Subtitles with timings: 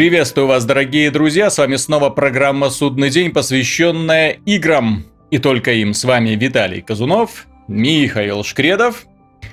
[0.00, 5.04] Приветствую вас, дорогие друзья, с вами снова программа «Судный день», посвященная играм.
[5.30, 5.92] И только им.
[5.92, 9.04] С вами Виталий Казунов, Михаил Шкредов.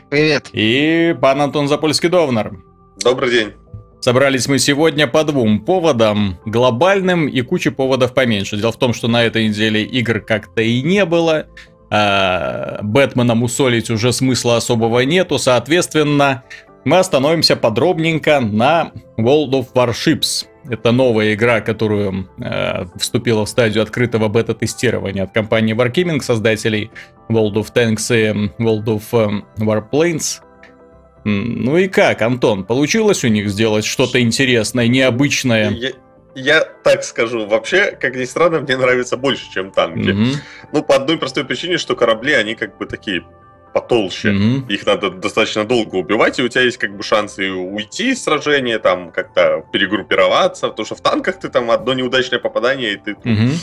[0.10, 0.47] Привет.
[0.54, 2.54] И пан Антон Запольский-Довнар.
[3.04, 3.52] Добрый день.
[4.00, 8.55] Собрались мы сегодня по двум поводам, глобальным и куче поводов поменьше.
[8.55, 11.48] Дело в том, что на этой неделе игр как-то и не было,
[11.89, 16.45] а Бэтмена мусолить уже смысла особого нету, соответственно,
[16.87, 20.45] мы остановимся подробненько на World of Warships.
[20.69, 26.89] Это новая игра, которую э, вступила в стадию открытого бета-тестирования от компании Wargaming, создателей
[27.29, 30.42] World of Tanks и World of э, Warplanes.
[31.25, 35.72] Ну и как, Антон, получилось у них сделать что-то интересное, необычное?
[35.72, 35.92] Я,
[36.36, 40.11] я так скажу, вообще, как ни странно, мне нравится больше, чем танки.
[40.11, 40.36] Mm-hmm.
[40.72, 43.25] Ну, по одной простой причине, что корабли, они как бы такие
[43.77, 44.30] потолще.
[44.30, 44.67] Mm-hmm.
[44.69, 48.80] Их надо достаточно долго убивать, и у тебя есть как бы шансы уйти из сражения,
[48.80, 53.11] там как-то перегруппироваться, потому что в танках ты там одно неудачное попадание, и ты...
[53.11, 53.53] Mm-hmm.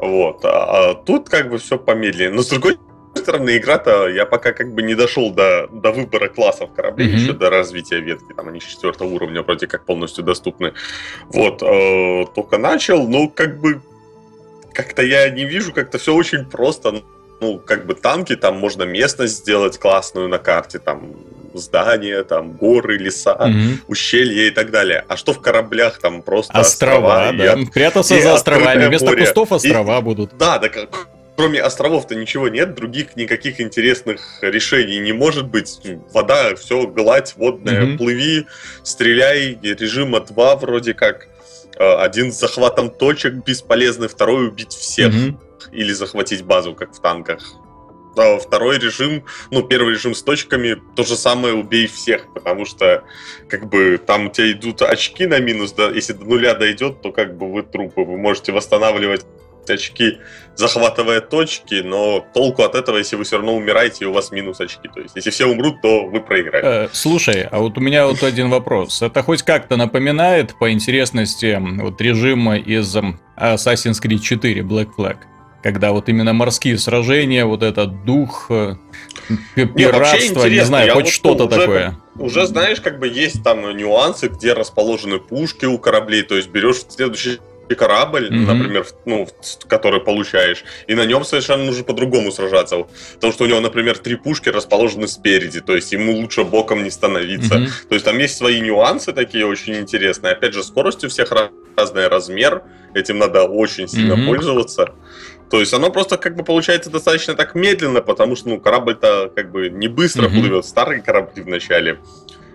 [0.00, 0.44] Вот.
[0.44, 2.34] А, а тут как бы все помедленнее.
[2.34, 2.78] Но с другой
[3.14, 7.22] стороны, игра-то я пока как бы не дошел до, до выбора классов кораблей, mm-hmm.
[7.22, 10.74] еще до развития ветки, там они четвертого уровня вроде как полностью доступны.
[11.28, 13.80] Вот, э, только начал, но как бы
[14.74, 17.02] как-то я не вижу, как-то все очень просто
[17.44, 21.12] ну, как бы танки, там можно местность сделать классную на карте, там
[21.52, 25.04] здания, там горы, леса, mm ущелья и так далее.
[25.08, 27.28] А что в кораблях там просто острова?
[27.28, 27.60] острова да.
[27.60, 28.86] И, Прятаться и за островами.
[28.86, 29.24] Вместо море.
[29.24, 30.36] кустов острова и, будут.
[30.38, 30.68] Да, да,
[31.36, 35.80] кроме островов-то ничего нет, других никаких интересных решений не может быть.
[36.12, 38.46] Вода, все, гладь водная, mm плыви,
[38.82, 41.28] стреляй, режима 2 вроде как.
[41.76, 45.12] Э, один с захватом точек бесполезный, второй убить всех.
[45.12, 45.34] mm
[45.74, 47.54] или захватить базу, как в танках.
[48.16, 53.02] А второй режим, ну, первый режим с точками, то же самое убей всех, потому что,
[53.48, 57.10] как бы, там у тебя идут очки на минус, да, если до нуля дойдет, то
[57.10, 59.26] как бы вы трупы, вы можете восстанавливать
[59.70, 60.18] очки,
[60.54, 64.60] захватывая точки, но толку от этого, если вы все равно умираете, и у вас минус
[64.60, 64.88] очки.
[64.92, 66.68] То есть, если все умрут, то вы проиграете.
[66.68, 69.02] Э, слушай, а вот у меня вот один вопрос.
[69.02, 72.94] Это хоть как-то напоминает по интересности вот режима из
[73.36, 75.16] Assassin's Creed 4 Black Flag?
[75.64, 78.76] Когда вот именно морские сражения, вот этот дух э,
[79.56, 81.96] пиратства, не, не знаю, хоть вот, что-то уже, такое.
[82.16, 86.82] Уже знаешь, как бы есть там нюансы, где расположены пушки у кораблей, то есть берешь
[86.86, 87.40] следующий
[87.74, 88.52] корабль, mm-hmm.
[88.52, 89.26] например, ну,
[89.66, 92.86] который получаешь, и на нем совершенно нужно по-другому сражаться.
[93.14, 96.90] Потому что у него, например, три пушки расположены спереди, то есть ему лучше боком не
[96.90, 97.54] становиться.
[97.54, 97.88] Mm-hmm.
[97.88, 100.34] То есть там есть свои нюансы такие очень интересные.
[100.34, 101.32] Опять же, скорость у всех
[101.76, 104.26] разный размер, этим надо очень сильно mm-hmm.
[104.26, 104.92] пользоваться.
[105.54, 109.52] То есть оно просто как бы получается достаточно так медленно, потому что ну, корабль-то как
[109.52, 110.40] бы не быстро mm-hmm.
[110.40, 112.00] плывет, старые корабли в начале.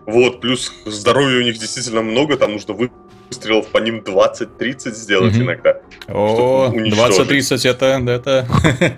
[0.06, 5.42] Вот, плюс здоровья у них действительно много, там нужно выстрелов по ним 20-30 сделать mm-hmm.
[5.42, 5.82] иногда.
[6.10, 7.86] О, 20-30 это...
[8.06, 8.48] это...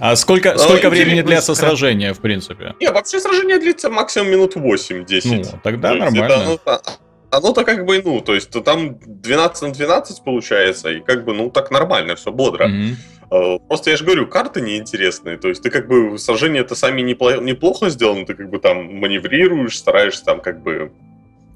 [0.00, 2.74] а сколько, а, сколько времени длится сражение, в принципе?
[2.80, 5.20] Не, вообще сражение длится максимум минут 8-10.
[5.26, 6.58] Ну, тогда нормально.
[6.66, 6.82] Это,
[7.30, 11.34] оно-то как бы, ну, то есть то там 12 на 12 получается, и как бы,
[11.34, 12.68] ну, так нормально, все бодро.
[12.68, 13.66] Mm-hmm.
[13.66, 15.36] Просто я же говорю, карты неинтересные.
[15.36, 18.98] То есть ты как бы сражения это сами неплохо, неплохо сделаны, ты как бы там
[18.98, 20.92] маневрируешь, стараешься там как бы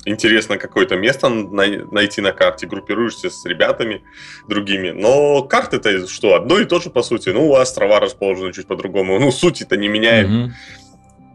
[0.04, 4.02] интересно какое-то место найти на карте, группируешься с ребятами
[4.48, 4.90] другими.
[4.90, 7.28] Но карты-то что, одно и то же по сути.
[7.28, 9.20] Ну, острова расположены чуть по-другому.
[9.20, 10.28] Ну, суть это не меняет.
[10.28, 10.50] Mm-hmm.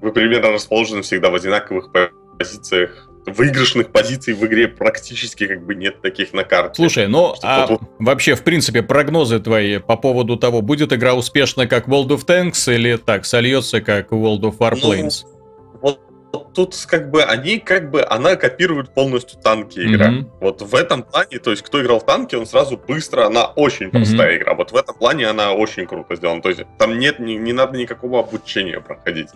[0.02, 1.92] Вы примерно расположены всегда в одинаковых
[2.38, 6.76] позициях выигрышных позиций в игре практически как бы нет таких на карте.
[6.76, 11.88] Слушай, ну а вообще, в принципе, прогнозы твои по поводу того, будет игра успешна как
[11.88, 15.24] World of Tanks или так, сольется как World of Warplanes?
[15.24, 20.10] Ну, вот, тут как бы они как бы, она копирует полностью танки игра.
[20.10, 20.32] Mm-hmm.
[20.42, 23.90] Вот в этом плане, то есть кто играл в танки, он сразу быстро, она очень
[23.90, 24.38] простая mm-hmm.
[24.38, 24.54] игра.
[24.56, 26.42] Вот в этом плане она очень круто сделана.
[26.42, 29.30] То есть там нет, не, не надо никакого обучения проходить.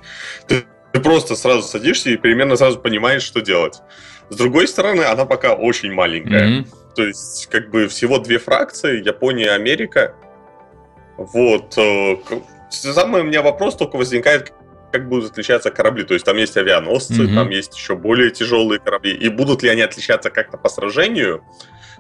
[0.92, 3.82] Ты просто сразу садишься и примерно сразу понимаешь, что делать.
[4.30, 6.50] С другой стороны, она пока очень маленькая.
[6.50, 6.68] Mm-hmm.
[6.96, 10.16] То есть, как бы всего две фракции, Япония и Америка.
[11.18, 11.78] Вот.
[11.78, 12.18] Э,
[12.70, 14.54] самый у меня вопрос только возникает,
[14.92, 16.04] как будут отличаться корабли.
[16.04, 17.36] То есть там есть авианосцы, mm-hmm.
[17.36, 19.14] там есть еще более тяжелые корабли.
[19.14, 21.44] И будут ли они отличаться как-то по сражению?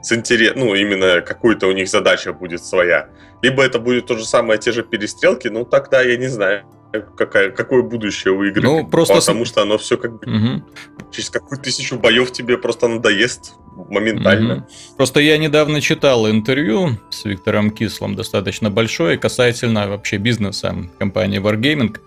[0.01, 0.53] С интерес...
[0.55, 3.09] Ну, именно какой-то у них задача будет своя.
[3.41, 5.47] Либо это будет то же самое, те же перестрелки.
[5.47, 8.63] Ну, тогда я не знаю какая, какое будущее у игры.
[8.63, 9.15] Ну, просто...
[9.15, 10.63] Потому что оно все как бы угу.
[11.11, 13.53] через какую тысячу боев тебе просто надоест
[13.89, 14.55] моментально.
[14.55, 14.63] Угу.
[14.97, 21.97] Просто я недавно читал интервью с Виктором Кислом, достаточно большое, касательно вообще бизнеса компании Wargaming.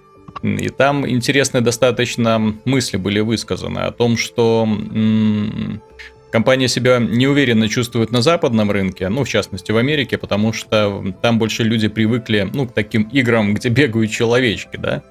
[0.42, 4.66] И там интересные достаточно мысли были высказаны о том, что
[6.32, 11.38] компания себя неуверенно чувствует на западном рынке, ну, в частности, в Америке, потому что там
[11.38, 15.02] больше люди привыкли, ну, к таким играм, где бегают человечки, да,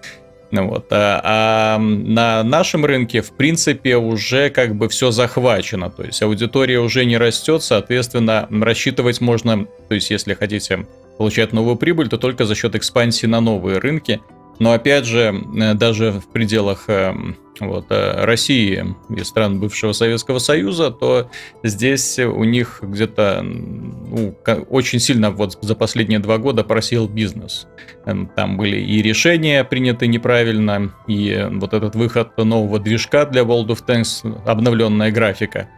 [0.52, 0.88] ну вот.
[0.92, 5.90] А, а на нашем рынке, в принципе, уже как бы все захвачено.
[5.90, 10.86] То есть аудитория уже не растет, соответственно, рассчитывать можно, то есть если хотите
[11.18, 14.20] получать новую прибыль, то только за счет экспансии на новые рынки.
[14.62, 17.16] Но опять же, э, даже в пределах э,
[17.60, 21.32] вот, э, России и стран бывшего Советского Союза, то
[21.64, 24.38] здесь у них где-то ну,
[24.70, 27.66] очень сильно вот за последние два года просил бизнес.
[28.06, 33.70] Эм, там были и решения приняты неправильно, и вот этот выход нового движка для World
[33.70, 35.70] of Tanks, обновленная графика,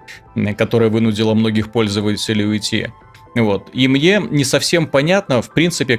[0.58, 2.90] которая вынудила многих пользователей уйти.
[3.36, 3.70] Вот.
[3.74, 5.98] И мне не совсем понятно, в принципе,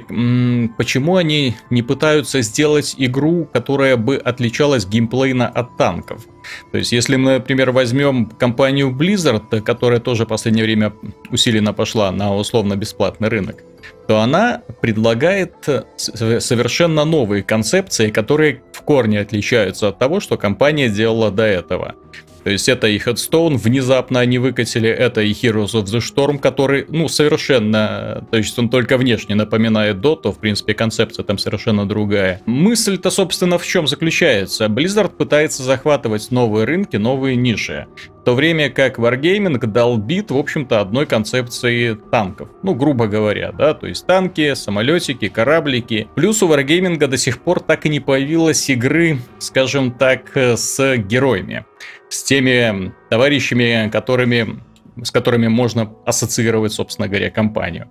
[0.77, 6.25] почему они не пытаются сделать игру, которая бы отличалась геймплейно от танков.
[6.71, 10.93] То есть, если мы, например, возьмем компанию Blizzard, которая тоже в последнее время
[11.29, 13.63] усиленно пошла на условно-бесплатный рынок,
[14.07, 15.55] то она предлагает
[15.97, 21.95] совершенно новые концепции, которые в корне отличаются от того, что компания делала до этого.
[22.45, 26.85] То есть это и Headstone, внезапно они выкатили, это и Heroes of the Storm, который,
[26.87, 32.43] ну, совершенно, то есть он только внешне напоминает Dota, в принципе, концепция там совершенно другая.
[32.45, 34.67] Мысль-то, собственно, в чем заключается?
[34.67, 37.87] Blizzard пытается захватывать новые рынки, новые ниши.
[38.21, 42.49] В то время как Wargaming долбит, в общем-то, одной концепции танков.
[42.61, 46.07] Ну, грубо говоря, да, то есть танки, самолетики, кораблики.
[46.15, 51.65] Плюс у Wargaming до сих пор так и не появилось игры, скажем так, с героями
[52.09, 54.61] с теми товарищами, которыми,
[55.03, 57.87] с которыми можно ассоциировать, собственно говоря, компанию.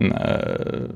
[0.00, 0.88] Э,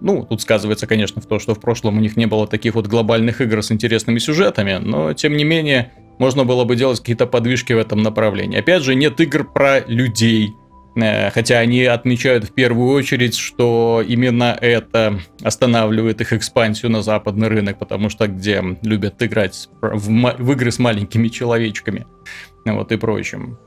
[0.00, 2.88] ну, тут сказывается, конечно, в то, что в прошлом у них не было таких вот
[2.88, 7.72] глобальных игр с интересными сюжетами, но, тем не менее, можно было бы делать какие-то подвижки
[7.72, 8.58] в этом направлении.
[8.58, 10.52] Опять же, нет игр про людей,
[10.94, 17.78] хотя они отмечают в первую очередь, что именно это останавливает их экспансию на западный рынок,
[17.78, 22.06] потому что где любят играть в, в игры с маленькими человечками,
[22.64, 23.58] вот и прочим.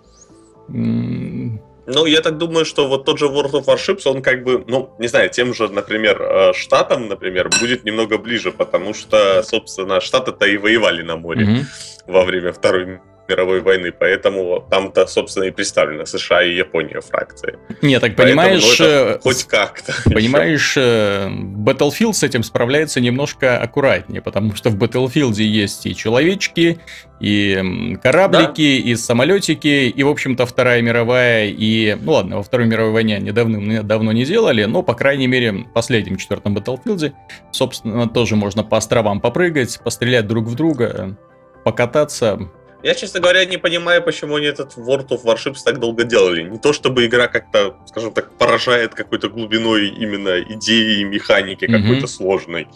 [1.88, 4.95] Ну, я так думаю, что вот тот же World of Warships, он как бы, ну,
[4.98, 10.48] не знаю, тем же, например, э, Штатам, например, будет немного ближе, потому что, собственно, Штаты-то
[10.48, 11.63] и воевали на море mm-hmm.
[12.07, 17.57] во время Второй мировой войны, поэтому там-то, собственно, и представлены США и Япония фракции.
[17.81, 18.77] Не, так понимаешь...
[18.77, 19.94] Поэтому, ну, э, хоть как-то.
[20.06, 26.80] Понимаешь, э, Battlefield с этим справляется немножко аккуратнее, потому что в Battlefield есть и человечки,
[27.19, 28.89] и кораблики, да?
[28.89, 31.95] и самолетики, и, в общем-то, Вторая мировая, и...
[32.00, 35.51] Ну ладно, во Второй мировой войне они давно, давно не делали, но, по крайней мере,
[35.51, 37.13] в последнем четвертом Battlefield,
[37.51, 41.18] собственно, тоже можно по островам попрыгать, пострелять друг в друга,
[41.63, 42.50] покататься,
[42.85, 46.43] я, честно говоря, не понимаю, почему они этот World of Warships так долго делали.
[46.43, 51.81] Не то, чтобы игра как-то, скажем так, поражает какой-то глубиной именно идеи и механики mm-hmm.
[51.81, 52.67] какой-то сложной.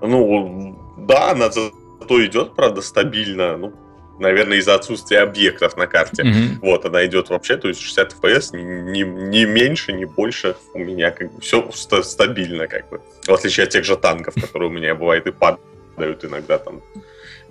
[0.00, 3.56] Ну, да, она зато идет, правда, стабильно.
[3.56, 3.72] Ну,
[4.18, 6.24] наверное, из-за отсутствия объектов на карте.
[6.24, 6.58] Mm-hmm.
[6.60, 10.56] Вот, она идет вообще, то есть 60 FPS, не, не меньше, не больше.
[10.72, 11.70] У меня как бы все
[12.02, 13.00] стабильно, как бы.
[13.24, 16.82] В отличие от тех же танков, которые у меня бывает и падают иногда там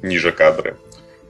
[0.02, 0.76] ниже кадры.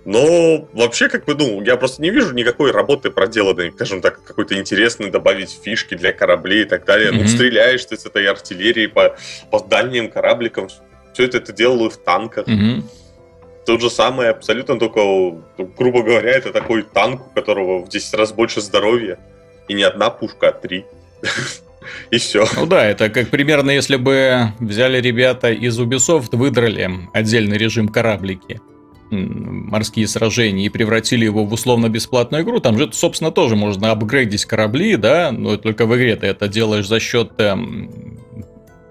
[0.05, 4.57] Но вообще, как бы, ну, я просто не вижу никакой работы проделанной, скажем так, какой-то
[4.59, 7.11] интересной, добавить фишки для кораблей и так далее.
[7.11, 7.21] Mm-hmm.
[7.21, 9.15] Ну, стреляешь ты с этой артиллерией по,
[9.49, 10.67] по дальним корабликам.
[11.13, 12.47] Все это ты делал в танках.
[12.47, 12.83] Mm-hmm.
[13.65, 14.99] То же самое абсолютно, только,
[15.77, 19.19] грубо говоря, это такой танк, у которого в 10 раз больше здоровья.
[19.69, 20.85] И не одна пушка, а три.
[22.11, 22.45] И все.
[22.57, 28.59] Ну да, это как примерно если бы взяли ребята из Ubisoft, выдрали отдельный режим кораблики
[29.13, 34.95] морские сражения и превратили его в условно-бесплатную игру, там же, собственно, тоже можно апгрейдить корабли,
[34.95, 38.19] да, но только в игре ты это делаешь за счет эм,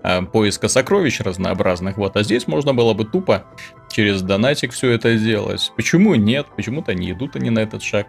[0.02, 3.44] э, поиска сокровищ разнообразных, вот, а здесь можно было бы тупо
[3.90, 5.72] через донатик все это сделать.
[5.76, 6.46] Почему нет?
[6.56, 8.06] Почему-то не идут они на этот шаг.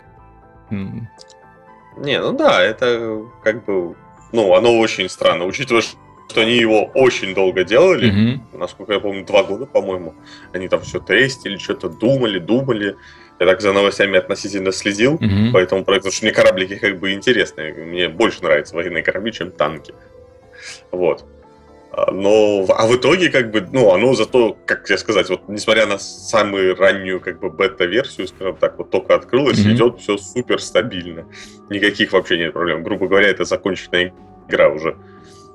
[0.70, 3.96] Не, ну да, это как бы,
[4.32, 5.84] ну, оно очень странно, учитывая,
[6.34, 8.58] что они его очень долго делали, mm-hmm.
[8.58, 10.16] насколько я помню, два года, по-моему.
[10.52, 12.96] Они там все тестили, что-то думали, думали.
[13.40, 15.52] Я так за новостями относительно следил mm-hmm.
[15.52, 17.72] по этому проекту, потому что мне кораблики как бы интересные.
[17.74, 19.94] Мне больше нравятся военные корабли, чем танки.
[20.92, 21.24] Вот.
[21.92, 25.86] А, но, а в итоге, как бы, ну, оно зато, как я сказать, вот, несмотря
[25.86, 29.74] на самую раннюю, как бы, бета-версию, скажем так, вот только открылось, mm-hmm.
[29.74, 31.28] идет все супер стабильно.
[31.70, 32.82] Никаких вообще нет проблем.
[32.82, 34.16] Грубо говоря, это законченная
[34.50, 34.98] игра уже.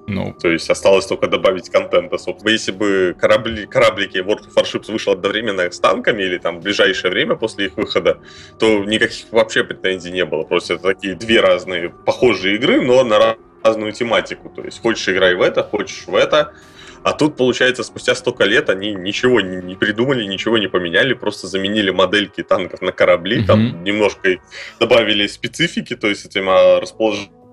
[0.09, 0.35] Ну.
[0.41, 2.51] То есть осталось только добавить контента, собственно.
[2.51, 7.11] Если бы корабли, кораблики World of Warships вышел одновременно с танками или там в ближайшее
[7.11, 8.19] время после их выхода,
[8.59, 10.45] то никаких вообще претензий не было.
[10.45, 14.49] Просто это такие две разные похожие игры, но на разную тематику.
[14.49, 16.55] То есть хочешь играй в это, хочешь в это.
[17.03, 21.91] А тут, получается, спустя столько лет они ничего не, придумали, ничего не поменяли, просто заменили
[21.91, 23.47] модельки танков на корабли, mm-hmm.
[23.47, 24.37] там немножко
[24.81, 26.81] добавили специфики, то есть этим а,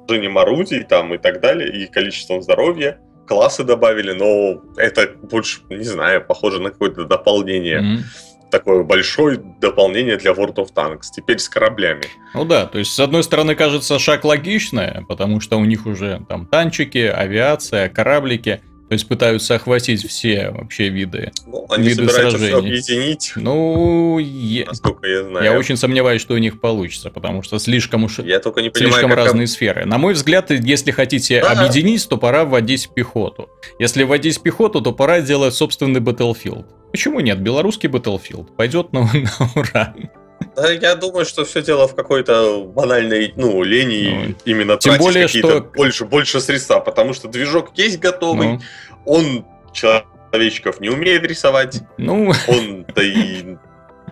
[0.06, 3.00] расположением орудий там и так далее, и количеством здоровья.
[3.28, 7.82] Классы добавили, но это больше, не знаю, похоже на какое-то дополнение.
[7.82, 8.04] Mm-hmm
[8.52, 12.04] такое большое дополнение для World of Tanks, теперь с кораблями.
[12.34, 16.22] Ну да, то есть с одной стороны кажется шаг логичный, потому что у них уже
[16.30, 22.48] там танчики, авиация, кораблики, то есть пытаются охватить все вообще виды, ну, они виды сражений.
[22.48, 23.34] Все объединить.
[23.36, 25.44] Ну, я, насколько я знаю.
[25.44, 28.94] Я очень сомневаюсь, что у них получится, потому что слишком уж я только не понимаю,
[28.94, 29.50] слишком разные об...
[29.50, 29.86] сферы.
[29.86, 31.51] На мой взгляд, если хотите да.
[31.51, 33.50] объединить, то пора вводить пехоту.
[33.80, 36.65] Если вводить пехоту, то пора делать собственный Battlefield.
[36.92, 37.39] Почему нет?
[37.39, 39.96] Белорусский Battlefield пойдет на, на ура.
[40.56, 45.26] Да, я думаю, что все дело в какой-то банальной, ну, лени ну, именно тем более,
[45.26, 45.62] какие-то что...
[45.62, 48.62] больше, больше средства, потому что движок есть готовый, ну.
[49.06, 52.32] он человечков не умеет рисовать, ну...
[52.48, 53.58] он, да и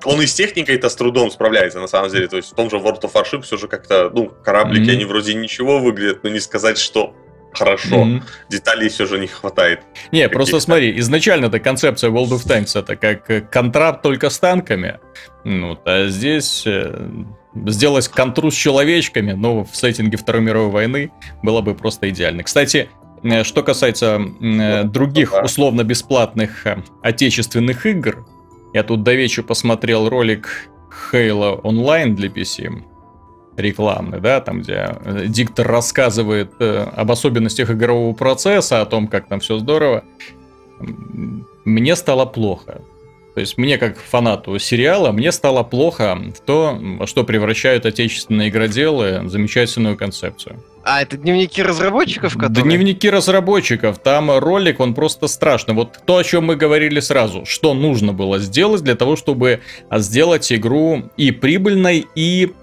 [0.06, 2.28] он и с техникой-то с трудом справляется, на самом деле.
[2.28, 4.94] То есть в том же World of Warships все же как-то, ну, кораблики, mm-hmm.
[4.94, 7.16] они вроде ничего выглядят, но не сказать, что
[7.54, 8.04] хорошо.
[8.04, 8.24] Mm-hmm.
[8.50, 9.82] Деталей все же не хватает.
[10.12, 15.00] Не, просто смотри, изначально эта концепция World of Tanks это как контракт только с танками.
[15.44, 17.10] Ну, а здесь э,
[17.66, 22.44] сделать контру с человечками, но в сеттинге Второй мировой войны было бы просто идеально.
[22.44, 22.90] Кстати,
[23.24, 26.66] э, что касается э, других условно-бесплатных
[27.02, 28.26] отечественных игр,
[28.74, 30.70] я тут до вечера посмотрел ролик
[31.12, 32.84] Halo Online для PC
[33.58, 39.28] рекламный, да, там, где э, диктор рассказывает э, об особенностях игрового процесса, о том, как
[39.28, 40.04] там все здорово,
[41.66, 42.82] мне стало плохо.
[43.34, 49.22] То есть мне, как фанату сериала, мне стало плохо в то, что превращают отечественные игроделы
[49.24, 50.64] в замечательную концепцию.
[50.84, 52.64] А, это дневники разработчиков, которые...
[52.64, 53.98] Дневники разработчиков.
[53.98, 55.74] Там ролик, он просто страшный.
[55.74, 57.44] Вот то, о чем мы говорили сразу.
[57.46, 62.54] Что нужно было сделать для того, чтобы сделать игру и прибыльной, и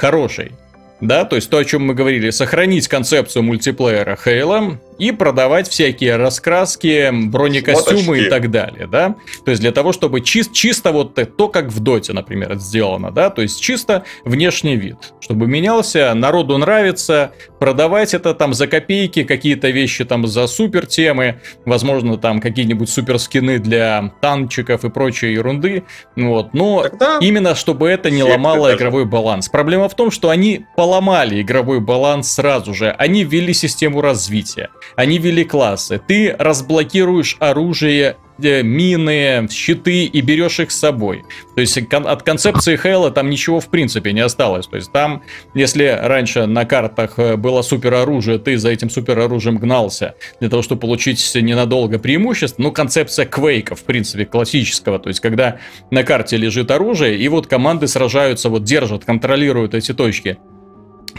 [0.00, 0.52] хорошей.
[1.00, 6.16] Да, то есть то, о чем мы говорили, сохранить концепцию мультиплеера Halo и продавать всякие
[6.16, 8.26] раскраски, бронекостюмы Моточки.
[8.26, 9.14] и так далее, да.
[9.44, 13.30] То есть для того, чтобы чис- чисто вот то, как в Доте, например, сделано, да,
[13.30, 19.70] то есть чисто внешний вид, чтобы менялся, народу нравится, продавать это там за копейки, какие-то
[19.70, 25.84] вещи там за супер темы, возможно, там какие-нибудь супер скины для танчиков и прочей ерунды,
[26.16, 28.76] вот, но Тогда именно чтобы это не ломало даже.
[28.78, 29.48] игровой баланс.
[29.48, 34.68] Проблема в том, что они поломали игровой баланс сразу же, они ввели систему развития.
[34.96, 36.00] Они ввели классы.
[36.06, 41.24] Ты разблокируешь оружие э, мины, щиты и берешь их с собой.
[41.54, 44.66] То есть от концепции Хейла там ничего в принципе не осталось.
[44.66, 45.22] То есть там,
[45.54, 50.48] если раньше на картах э, было супер оружие, ты за этим супер оружием гнался для
[50.48, 55.58] того, чтобы получить ненадолго преимущество, ну концепция квейка в принципе классического, то есть когда
[55.90, 60.38] на карте лежит оружие и вот команды сражаются, вот держат, контролируют эти точки,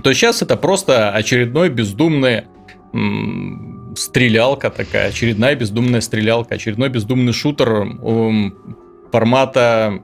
[0.04, 2.46] то сейчас это просто очередной бездумный
[3.95, 7.88] стрелялка такая, очередная бездумная стрелялка, очередной бездумный шутер
[9.12, 10.03] формата,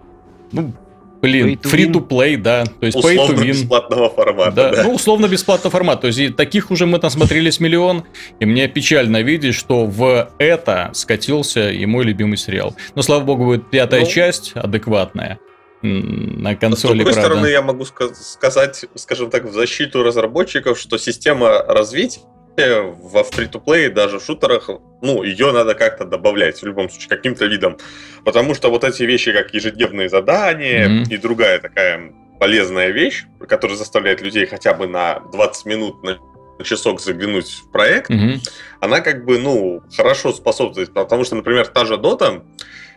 [0.52, 0.74] ну,
[1.22, 2.66] Блин, free-to-play, да.
[2.66, 3.48] То есть условно pay to win.
[3.48, 4.52] бесплатного формата.
[4.52, 4.84] Да, да.
[4.84, 6.02] Ну, условно бесплатного формата.
[6.02, 8.04] То есть таких уже мы там смотрелись миллион,
[8.40, 12.76] и мне печально видеть, что в это скатился и мой любимый сериал.
[12.96, 15.40] Но, слава богу, будет пятая ну, часть адекватная
[15.82, 17.22] на консоли, С другой правда.
[17.22, 22.22] стороны, я могу сказать, скажем так, в защиту разработчиков, что система развития
[22.58, 24.70] во фри-то-плей, даже в шутерах,
[25.02, 27.78] ну, ее надо как-то добавлять, в любом случае, каким-то видом.
[28.26, 31.14] Потому что вот эти вещи, как ежедневные задания mm-hmm.
[31.14, 36.18] и другая такая полезная вещь, которая заставляет людей хотя бы на 20 минут на
[36.64, 38.40] часок заглянуть в проект, mm-hmm.
[38.82, 42.44] она как бы, ну, хорошо способствует, потому что, например, та же Dota,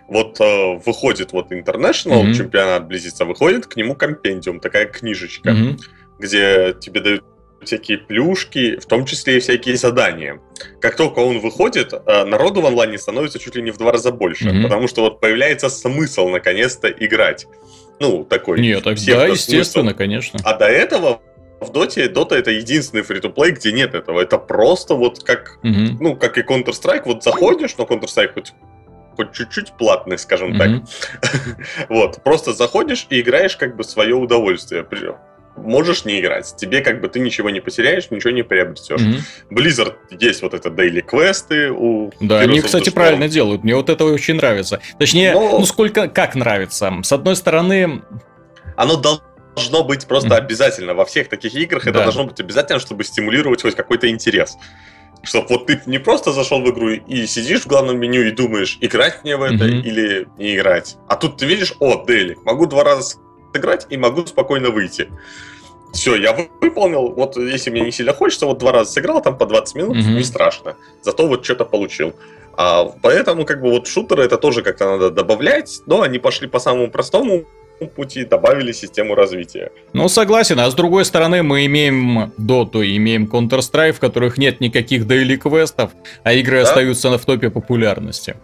[0.09, 2.35] вот э, выходит вот International mm-hmm.
[2.35, 5.79] чемпионат близится, выходит к нему компендиум, такая книжечка, mm-hmm.
[6.19, 7.25] где тебе дают
[7.63, 10.41] всякие плюшки, в том числе и всякие задания.
[10.81, 14.13] Как только он выходит, э, народу в онлайне становится чуть ли не в два раза
[14.13, 14.63] больше, mm-hmm.
[14.63, 17.47] потому что вот появляется смысл наконец-то играть.
[17.99, 18.61] Ну, такой.
[18.61, 20.41] Нет, так, да, естественно, конечно.
[20.43, 21.21] А до этого
[21.61, 24.21] в Доте, Дота это единственный фри-то-плей, где нет этого.
[24.21, 25.97] Это просто вот как, mm-hmm.
[26.01, 28.53] ну, как и Counter-Strike, вот заходишь, но Counter-Strike хоть
[29.17, 30.87] хоть чуть-чуть платный, скажем mm-hmm.
[31.21, 31.89] так.
[31.91, 34.87] вот, просто заходишь и играешь как бы свое удовольствие.
[35.57, 36.55] Можешь не играть.
[36.57, 39.01] Тебе как бы ты ничего не потеряешь, ничего не приобретешь.
[39.01, 39.51] Mm-hmm.
[39.51, 43.65] Blizzard есть вот это daily квесты у Да, они, кстати, правильно делают.
[43.65, 44.81] Мне вот это очень нравится.
[44.99, 45.59] Точнее, Но...
[45.59, 46.93] ну сколько, как нравится.
[47.03, 48.03] С одной стороны...
[48.77, 50.39] Оно должно быть просто mm-hmm.
[50.39, 50.95] обязательно.
[50.95, 51.91] Во всех таких играх да.
[51.91, 54.57] это должно быть обязательно, чтобы стимулировать хоть какой-то интерес.
[55.23, 58.79] Чтобы вот ты не просто зашел в игру и сидишь в главном меню и думаешь,
[58.81, 59.83] играть мне в это mm-hmm.
[59.83, 60.97] или не играть.
[61.09, 63.19] А тут ты видишь, о, Дели, могу два раза
[63.53, 65.09] сыграть и могу спокойно выйти.
[65.93, 67.09] Все, я выполнил.
[67.13, 70.15] Вот если мне не сильно хочется, вот два раза сыграл, там по 20 минут, mm-hmm.
[70.15, 70.77] не страшно.
[71.03, 72.15] Зато вот что-то получил.
[72.57, 76.59] А, поэтому, как бы, вот шутеры это тоже как-то надо добавлять, но они пошли по
[76.59, 77.45] самому простому
[77.87, 79.73] пути, добавили систему развития.
[79.93, 85.07] Ну, согласен, а с другой стороны, мы имеем Dota, имеем Counter-Strike, в которых нет никаких
[85.07, 85.93] daily квестов,
[86.23, 86.69] а игры да?
[86.69, 88.37] остаются в топе популярности.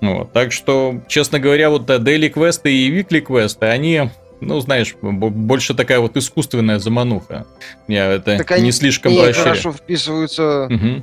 [0.00, 4.10] Вот, так что, честно говоря, вот daily квесты и weekly квесты, они
[4.44, 7.46] ну, знаешь, больше такая вот искусственная замануха.
[7.88, 10.66] Я это так не слишком они хорошо вписываются...
[10.70, 11.02] Угу.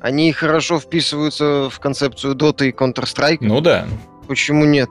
[0.00, 3.38] Они хорошо вписываются в концепцию Dota и Counter-Strike.
[3.40, 3.86] Ну да.
[4.26, 4.88] Почему нет?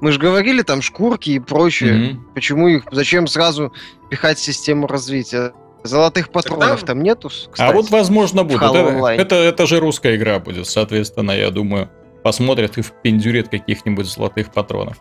[0.00, 2.12] Мы же говорили там шкурки и прочее.
[2.12, 2.20] Угу.
[2.34, 2.84] Почему их...
[2.90, 3.72] Зачем сразу
[4.08, 5.52] пихать систему развития?
[5.84, 6.86] Золотых патронов Тогда...
[6.86, 8.62] там нету, кстати, А вот, возможно, будет.
[8.62, 11.90] Это, это, это же русская игра будет, соответственно, я думаю,
[12.24, 14.96] посмотрят и впендюрят каких-нибудь золотых патронов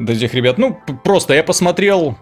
[0.00, 0.58] до этих ребят.
[0.58, 2.16] Ну, просто я посмотрел,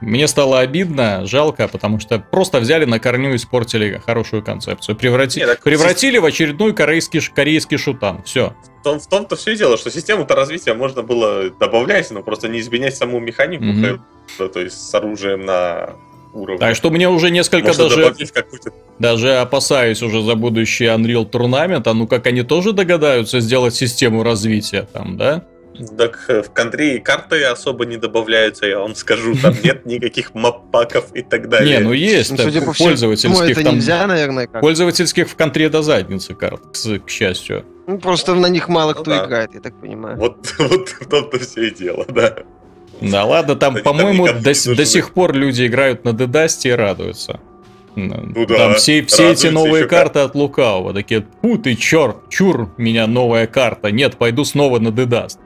[0.00, 4.96] мне стало обидно, жалко, потому что просто взяли на корню и испортили хорошую концепцию.
[4.96, 5.40] Преврати...
[5.40, 8.22] Нет, Превратили в очередной корейский, корейский шутан.
[8.22, 8.54] Все.
[8.80, 12.48] В, том, в том-то все и дело, что систему-то развития можно было добавлять, но просто
[12.48, 14.48] не изменять саму механику, mm-hmm.
[14.48, 15.94] то есть с оружием на
[16.34, 16.60] уровне.
[16.60, 18.14] Так что мне уже несколько Можно даже...
[18.98, 24.22] Даже опасаюсь уже за будущий Unreal Tournament, а ну как они тоже догадаются сделать систему
[24.22, 25.44] развития там, да?
[25.96, 29.34] Так э, в контре карты особо не добавляются, я вам скажу.
[29.40, 31.78] Там нет никаких маппаков и так далее.
[31.78, 33.50] Не, ну есть ну, судя по пользовательских.
[33.50, 37.64] это там, нельзя, наверное, как Пользовательских в контре до задницы карт, к, к счастью.
[37.86, 39.24] Ну, просто на них мало ну, кто да.
[39.24, 40.16] играет, я так понимаю.
[40.16, 42.36] Вот, вот в том-то все и дело, да.
[43.00, 47.40] Да ладно, там, по-моему, до, до сих пор люди играют на Дедасте и радуются.
[47.96, 50.92] Ну, да, там все, все эти новые карты от Лукаува.
[50.92, 53.90] Такие, пу ты черт, чур, меня новая карта.
[53.90, 55.40] Нет, пойду снова на Дедаст.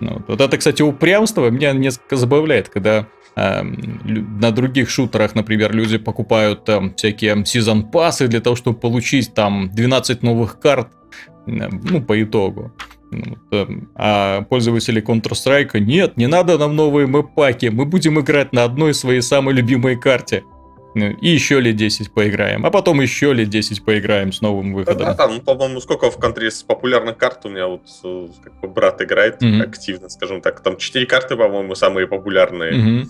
[0.00, 3.06] Ну, вот это, кстати, упрямство меня несколько забавляет, когда
[3.36, 9.34] э, на других шутерах, например, люди покупают там всякие сезон пассы для того, чтобы получить
[9.34, 10.88] там 12 новых карт,
[11.46, 12.72] ну, по итогу.
[13.94, 19.22] А пользователи Counter-Strike нет, не надо нам новые мэпаки, мы будем играть на одной своей
[19.22, 20.44] самой любимой карте.
[20.94, 25.06] Ну, и еще лет 10 поиграем, а потом еще лет 10 поиграем с новым выходом.
[25.06, 28.68] Да, там, по-моему, сколько в контре с популярных карт у меня вот э, как бы
[28.68, 29.62] брат играет mm-hmm.
[29.62, 30.60] активно, скажем так.
[30.60, 32.72] Там 4 карты, по-моему, самые популярные.
[32.72, 33.06] Mm-hmm.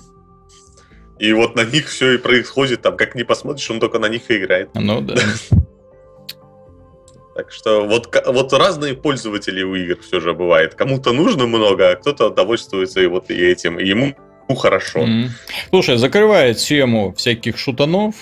[1.20, 4.30] И вот на них все и происходит, там как не посмотришь, он только на них
[4.30, 4.70] и играет.
[4.74, 5.14] Ну да.
[7.34, 10.74] Так что вот, вот разные пользователи у игр все же бывает.
[10.74, 13.78] Кому-то нужно много, а кто-то довольствуется и вот и этим.
[13.78, 14.16] И ему
[14.48, 15.00] ну, хорошо.
[15.00, 15.28] Mm-hmm.
[15.70, 18.14] Слушай, закрывая тему всяких шутанов,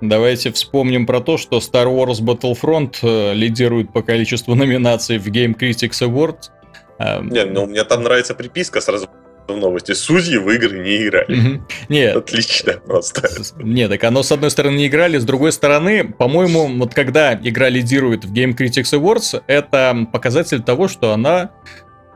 [0.00, 5.56] давайте вспомним про то, что Star Wars Battlefront э, лидирует по количеству номинаций в Game
[5.56, 6.50] Critics Awards.
[6.98, 9.08] Э, Не, ну мне там нравится приписка сразу
[9.46, 9.92] в новости.
[9.92, 11.28] Судьи в игры не играли.
[11.28, 11.60] Mm-hmm.
[11.90, 12.16] Нет.
[12.16, 13.28] Отлично просто.
[13.58, 17.68] Нет, так оно с одной стороны не играли, с другой стороны, по-моему, вот когда игра
[17.68, 21.50] лидирует в Game Critics Awards, это показатель того, что она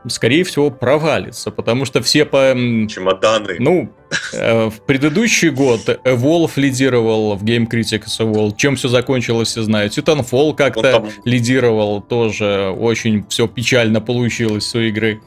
[0.07, 2.53] скорее всего, провалится, потому что все по...
[2.89, 3.55] Чемоданы.
[3.59, 3.93] Ну,
[4.33, 8.55] э, в предыдущий год Evolve лидировал в Game Critics Award.
[8.57, 9.97] Чем все закончилось, все знают.
[9.97, 11.09] Titanfall как-то там...
[11.25, 12.73] лидировал тоже.
[12.77, 15.21] Очень все печально получилось у игры.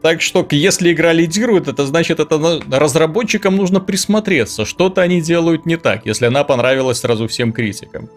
[0.00, 4.64] Так что, если игра лидирует, это значит, это разработчикам нужно присмотреться.
[4.64, 8.08] Что-то они делают не так, если она понравилась сразу всем критикам.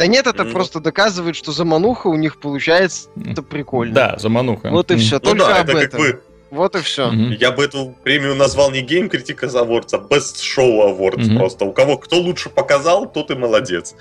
[0.00, 0.52] Да нет, это mm.
[0.52, 3.94] просто доказывает, что замануха у них получается это прикольно.
[3.94, 4.70] Да, замануха.
[4.70, 5.20] Вот и все, mm.
[5.20, 6.00] только ну да, об это этом.
[6.00, 6.22] Как бы...
[6.50, 7.10] Вот и все.
[7.10, 7.36] Mm-hmm.
[7.36, 11.36] Я бы эту премию назвал не Game Critics Awards, а Best Show Awards mm-hmm.
[11.36, 11.66] просто.
[11.66, 13.94] У кого кто лучше показал, тот и молодец.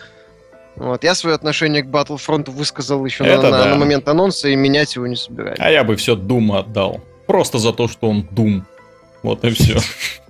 [0.77, 3.65] Вот, я свое отношение к Battlefront высказал еще на, да.
[3.65, 5.59] на, момент анонса и менять его не собираюсь.
[5.59, 7.01] А я бы все Doom отдал.
[7.27, 8.61] Просто за то, что он Doom.
[9.21, 9.79] Вот и все.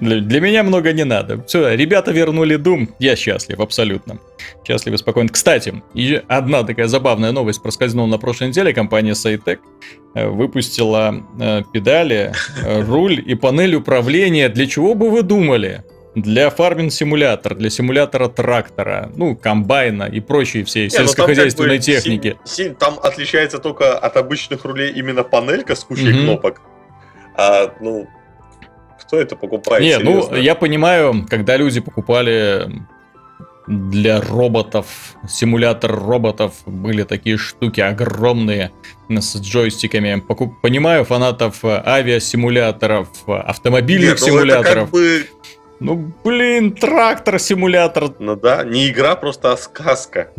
[0.00, 1.42] Для, для меня много не надо.
[1.44, 2.88] Все, ребята вернули Doom.
[2.98, 4.18] Я счастлив, абсолютно.
[4.66, 5.28] Счастлив и спокоен.
[5.28, 8.72] Кстати, и одна такая забавная новость проскользнула на прошлой неделе.
[8.72, 9.58] Компания Saytec
[10.14, 12.32] э, выпустила э, педали,
[12.64, 14.48] э, руль и панель управления.
[14.48, 15.84] Для чего бы вы думали?
[16.14, 21.84] Для фарминг-симулятора, для симулятора трактора, ну, комбайна и прочие все Не, ну сельскохозяйственной как бы
[21.84, 22.38] техники.
[22.46, 26.22] Си, си, там отличается только от обычных рулей именно панелька с кучей mm-hmm.
[26.24, 26.62] кнопок.
[27.36, 28.08] А, ну,
[29.06, 29.82] кто это покупает?
[29.82, 30.36] Не, ну, серьезно?
[30.36, 32.68] ну, я понимаю, когда люди покупали
[33.66, 38.70] для роботов, симулятор роботов, были такие штуки огромные
[39.08, 40.20] с джойстиками.
[40.20, 40.60] Покуп...
[40.60, 44.84] Понимаю фанатов авиасимуляторов, автомобильных Нет, ну, симуляторов.
[44.84, 45.26] как бы...
[45.78, 48.14] Ну, блин, трактор-симулятор.
[48.18, 50.30] Ну да, не игра, просто а сказка.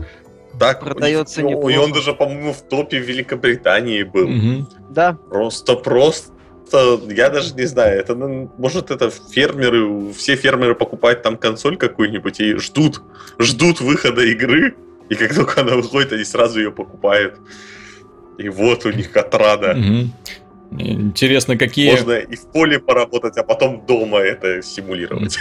[0.59, 4.29] Так, продается не И он даже, по-моему, в топе Великобритании был.
[4.29, 4.67] Угу.
[4.89, 5.13] Да.
[5.29, 5.75] Просто,
[6.69, 11.77] просто я даже не знаю, это ну, может это фермеры, все фермеры покупают там консоль
[11.77, 13.01] какую-нибудь и ждут,
[13.39, 14.75] ждут выхода игры,
[15.09, 17.39] и как только она выходит, они сразу ее покупают.
[18.37, 19.75] И вот у них отрада.
[20.71, 21.91] Интересно, какие...
[21.91, 25.37] Можно и в поле поработать, а потом дома это симулировать.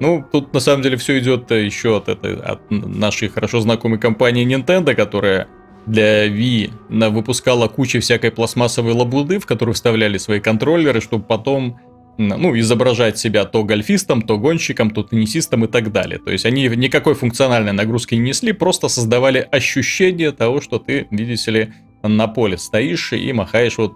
[0.00, 4.46] Ну, тут на самом деле все идет еще от, этой, от нашей хорошо знакомой компании
[4.46, 5.46] Nintendo, которая
[5.86, 11.78] для Wii выпускала кучу всякой пластмассовой лабуды, в которую вставляли свои контроллеры, чтобы потом
[12.18, 16.18] ну, изображать себя то гольфистом, то гонщиком, то теннисистом и так далее.
[16.18, 21.50] То есть они никакой функциональной нагрузки не несли, просто создавали ощущение того, что ты, видите
[21.50, 23.94] ли, на поле стоишь и махаешь вот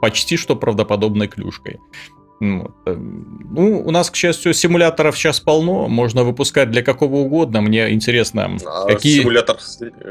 [0.00, 1.78] почти что правдоподобной клюшкой.
[2.40, 2.72] Вот.
[2.86, 7.60] Э, ну, у нас, к счастью, симуляторов сейчас полно, можно выпускать для какого угодно.
[7.60, 9.20] Мне интересно, а, какие...
[9.20, 9.56] Симулятор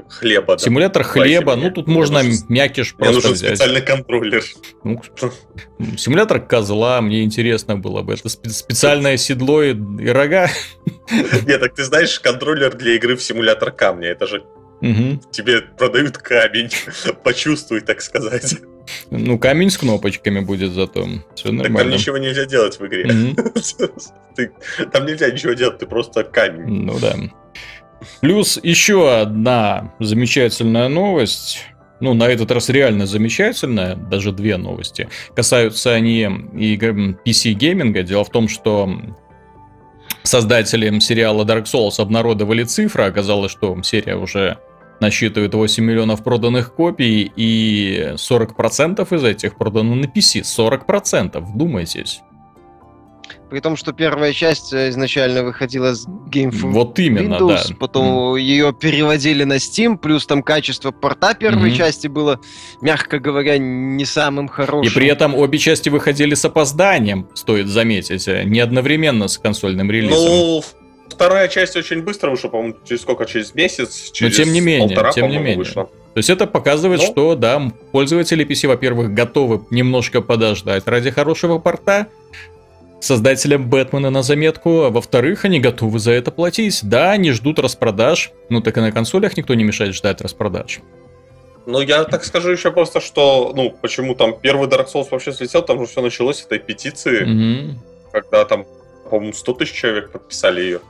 [0.07, 0.57] хлеба.
[0.57, 2.45] Симулятор хлеба, ну тут мне можно нужен...
[2.49, 3.57] мякиш просто нужен взять.
[3.57, 4.43] специальный контроллер.
[4.83, 5.01] Ну,
[5.97, 8.13] симулятор козла, мне интересно было бы.
[8.13, 10.49] Это специальное седло и, и рога.
[11.45, 14.43] Нет, так ты знаешь, контроллер для игры в симулятор камня, это же
[14.81, 15.21] Угу.
[15.31, 16.69] Тебе продают камень.
[17.23, 18.57] Почувствуй, так сказать.
[19.09, 21.07] Ну, камень с кнопочками будет зато.
[21.35, 21.77] Все нормально.
[21.77, 23.05] Так там ничего нельзя делать в игре.
[24.91, 26.85] там нельзя ничего делать, ты просто камень.
[26.85, 27.15] Ну да.
[28.21, 31.65] Плюс еще одна замечательная новость.
[31.99, 35.07] Ну, на этот раз реально замечательная, даже две новости.
[35.35, 38.03] Касаются они и PC-гейминга.
[38.03, 38.99] Дело в том, что
[40.23, 43.03] создатели сериала Dark Souls обнародовали цифры.
[43.03, 44.57] Оказалось, что серия уже
[45.03, 50.41] насчитывает 8 миллионов проданных копий, и 40% из этих продано на PC.
[50.41, 52.21] 40%, вдумайтесь.
[53.49, 57.75] При том, что первая часть э, изначально выходила с Game вот именно, Windows, да.
[57.79, 58.39] потом mm.
[58.39, 61.77] ее переводили на Steam, плюс там качество порта первой mm-hmm.
[61.77, 62.39] части было,
[62.81, 64.91] мягко говоря, не самым хорошим.
[64.91, 69.91] И при этом обе части выходили с опозданием, стоит заметить, э, не одновременно с консольным
[69.91, 70.25] релизом.
[70.25, 70.63] Ну,
[71.09, 73.25] вторая часть очень быстро вышла, по-моему, через сколько?
[73.25, 74.11] Через месяц?
[74.11, 75.57] Через Но тем не менее, полтора, тем не менее.
[75.57, 75.85] Вышла.
[75.85, 77.07] То есть это показывает, ну?
[77.07, 82.07] что, да, пользователи PC, во-первых, готовы немножко подождать ради хорошего порта,
[82.99, 86.79] создателям Бэтмена на заметку, а во-вторых, они готовы за это платить.
[86.83, 90.79] Да, они ждут распродаж, ну так и на консолях никто не мешает ждать распродаж.
[91.65, 95.61] Ну, я так скажу еще просто, что, ну, почему там первый Dark Souls вообще слетел,
[95.63, 97.75] там же все началось с этой петиции, mm-hmm.
[98.11, 98.65] когда там,
[99.09, 100.81] по-моему, 100 тысяч человек подписали ее.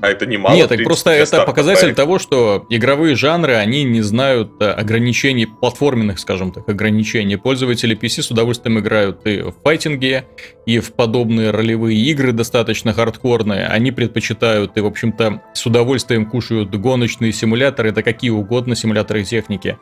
[0.00, 0.54] А это немало.
[0.54, 1.96] Нет, так просто это показатель проект.
[1.96, 7.36] того, что игровые жанры, они не знают э, ограничений, платформенных, скажем так, ограничений.
[7.36, 10.26] Пользователи PC с удовольствием играют и в файтинге,
[10.66, 13.66] и в подобные ролевые игры достаточно хардкорные.
[13.66, 19.78] Они предпочитают и, в общем-то, с удовольствием кушают гоночные симуляторы, да какие угодно симуляторы техники.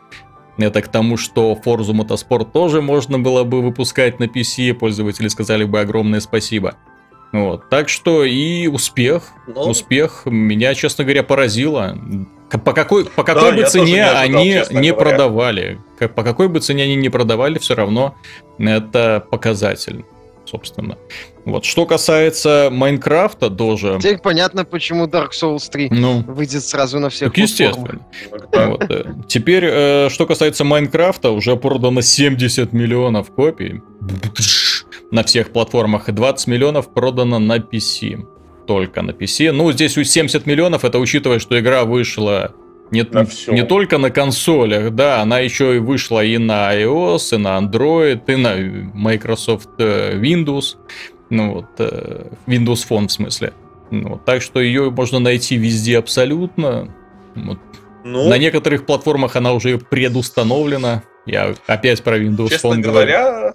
[0.59, 5.64] Это к тому, что Forza Motorsport тоже можно было бы выпускать на PC, пользователи сказали
[5.64, 6.77] бы огромное спасибо.
[7.35, 7.68] Вот.
[7.68, 9.64] Так что и успех, Но...
[9.64, 9.70] Ну.
[9.70, 11.99] успех меня, честно говоря, поразило.
[12.64, 14.94] По какой, по какой да, бы цене не ожидал, они не говоря.
[14.94, 15.81] продавали,
[16.14, 18.14] по какой бы цене они не продавали, все равно
[18.57, 20.05] это показатель,
[20.47, 20.99] собственно.
[21.45, 21.65] Вот.
[21.65, 23.99] Что касается Майнкрафта, тоже...
[24.01, 28.01] Теперь понятно, почему Dark Souls 3 ну, выйдет сразу на всех так естественно.
[28.53, 28.91] Вот.
[28.91, 33.83] Э, теперь, э, что касается Майнкрафта, уже продано 70 миллионов копий
[35.11, 38.27] на всех платформах, и 20 миллионов продано на PC.
[38.67, 39.53] Только на PC.
[39.53, 42.55] Ну, здесь 70 миллионов, это учитывая, что игра вышла
[42.90, 47.59] не, не только на консолях, да, она еще и вышла и на iOS, и на
[47.59, 48.55] Android, и на
[48.94, 50.77] Microsoft э, Windows.
[51.31, 53.53] Ну вот, э, Windows Phone в смысле.
[53.90, 56.94] Ну, так что ее можно найти везде абсолютно.
[57.35, 57.59] Вот.
[58.05, 61.03] Ну, на некоторых платформах она уже предустановлена.
[61.27, 63.55] Я опять про Windows Честно Phone говоря, говорю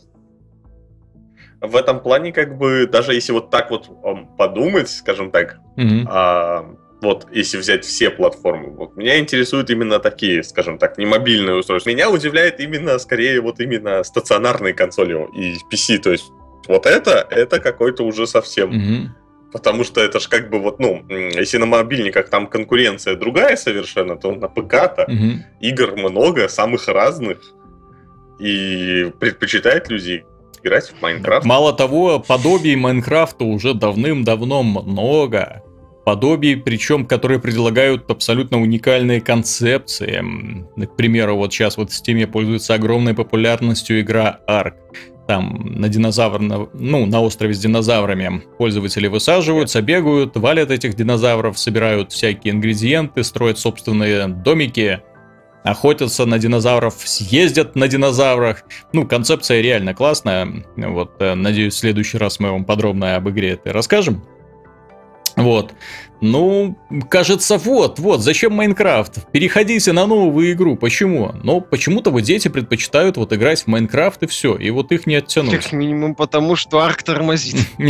[1.62, 3.90] в этом плане, как бы, даже если вот так вот
[4.38, 6.06] подумать, скажем так, mm-hmm.
[6.08, 6.66] а,
[7.02, 11.90] вот если взять все платформы, вот меня интересуют именно такие, скажем так, не мобильные устройства.
[11.90, 16.32] Меня удивляет именно, скорее, вот именно стационарные консоли и PC, то есть
[16.68, 18.72] вот это, это какой-то уже совсем...
[18.72, 19.08] Mm-hmm.
[19.52, 24.16] Потому что это же как бы вот, ну, если на мобильниках там конкуренция другая совершенно,
[24.16, 25.38] то на ПК-то mm-hmm.
[25.62, 27.40] игр много, самых разных.
[28.40, 30.24] И предпочитают люди
[30.62, 31.48] играть в Майнкрафт.
[31.48, 35.64] Мало того, подобий Майнкрафта уже давным-давно много.
[36.06, 40.24] Подобий, причем, которые предлагают абсолютно уникальные концепции.
[40.76, 44.74] К примеру, вот сейчас вот в Steam пользуется огромной популярностью игра Ark
[45.30, 46.42] там на динозавр,
[46.74, 53.60] ну, на острове с динозаврами пользователи высаживаются, бегают, валят этих динозавров, собирают всякие ингредиенты, строят
[53.60, 55.04] собственные домики,
[55.64, 58.64] охотятся на динозавров, съездят на динозаврах.
[58.92, 60.66] Ну, концепция реально классная.
[60.76, 64.24] Вот, э, надеюсь, в следующий раз мы вам подробно об игре это расскажем.
[65.44, 65.74] Вот.
[66.22, 66.78] Ну,
[67.10, 69.32] кажется, вот, вот, зачем Майнкрафт?
[69.32, 70.76] Переходите на новую игру.
[70.76, 71.32] Почему?
[71.44, 75.16] Ну, почему-то вот дети предпочитают вот играть в Майнкрафт и все, и вот их не
[75.16, 75.64] оттянуть.
[75.64, 77.58] Как минимум потому, что арк тормозит.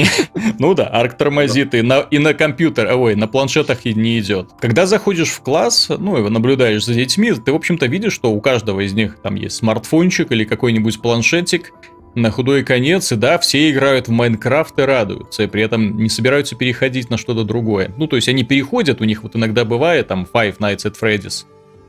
[0.60, 4.50] Ну да, арк тормозит и на, и на компьютер, ой, на планшетах и не идет.
[4.60, 8.42] Когда заходишь в класс, ну, и наблюдаешь за детьми, ты, в общем-то, видишь, что у
[8.42, 11.74] каждого из них там есть смартфончик или какой-нибудь планшетик,
[12.16, 16.10] на худой конец, и да, все играют в Майнкрафт и радуются, и при этом не
[16.10, 17.94] собираются переходить на что-то другое.
[17.98, 21.46] Ну, то есть они переходят, у них вот иногда бывает, там, Five Nights at Freddy's,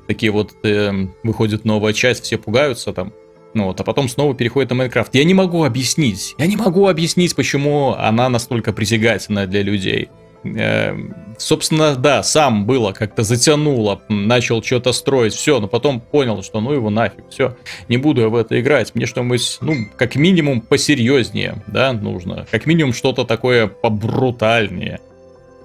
[0.07, 3.13] такие вот, э, выходит новая часть, все пугаются там,
[3.55, 5.15] ну вот, а потом снова переходит на Майнкрафт.
[5.15, 10.09] Я не могу объяснить, я не могу объяснить, почему она настолько притягательная для людей.
[10.45, 10.97] Э,
[11.41, 16.73] собственно, да, сам было, как-то затянуло, начал что-то строить, все, но потом понял, что ну
[16.73, 17.57] его нафиг, все,
[17.89, 22.67] не буду я в это играть, мне что-нибудь, ну, как минимум посерьезнее, да, нужно, как
[22.67, 25.01] минимум что-то такое побрутальнее,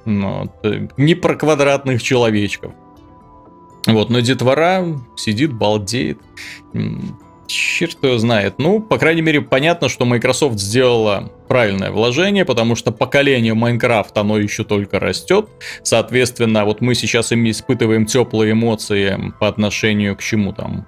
[0.06, 0.50] ну,
[0.98, 2.74] не про квадратных человечков.
[3.88, 4.84] Вот, но детвора
[5.16, 6.18] сидит, балдеет,
[7.48, 8.56] Черт его знает.
[8.58, 14.38] Ну, по крайней мере, понятно, что Microsoft сделала правильное вложение, потому что поколение Minecraft, оно
[14.40, 15.48] еще только растет.
[15.84, 20.88] Соответственно, вот мы сейчас испытываем теплые эмоции по отношению к чему там,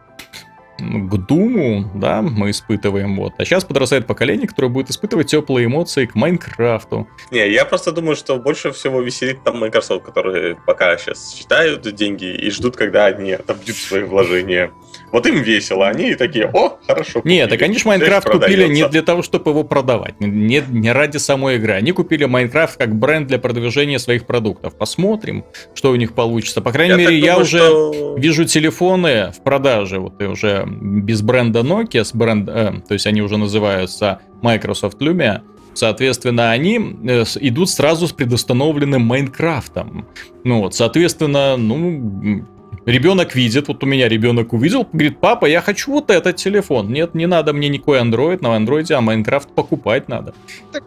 [0.78, 3.34] к Думу, да, мы испытываем вот.
[3.38, 7.08] А сейчас подрастает поколение, которое будет испытывать теплые эмоции к Майнкрафту.
[7.32, 12.26] Не, я просто думаю, что больше всего веселит там Microsoft, которые пока сейчас считают деньги
[12.26, 14.72] и ждут, когда они отобьют свои вложения.
[15.12, 17.22] Вот им весело, они такие, о, хорошо.
[17.22, 17.34] Купили.
[17.34, 21.18] Нет, так они же Майнкрафт купили не для того, чтобы его продавать, не, не ради
[21.18, 21.74] самой игры.
[21.74, 24.78] Они купили Майнкрафт как бренд для продвижения своих продуктов.
[24.78, 26.62] Посмотрим, что у них получится.
[26.62, 28.16] По крайней я мере, я думаю, уже что...
[28.18, 33.08] вижу телефоны в продаже, вот и уже без бренда Nokia, с бренд, э, то есть
[33.08, 35.42] они уже называются Microsoft Lumia.
[35.74, 40.06] Соответственно, они э, идут сразу с предустановленным Майнкрафтом.
[40.44, 42.46] Ну вот, соответственно, ну,
[42.86, 46.90] Ребенок видит, вот у меня ребенок увидел, говорит, папа, я хочу вот этот телефон.
[46.90, 50.34] Нет, не надо мне никакой Android, на Android, а Майнкрафт покупать надо.
[50.72, 50.84] Так,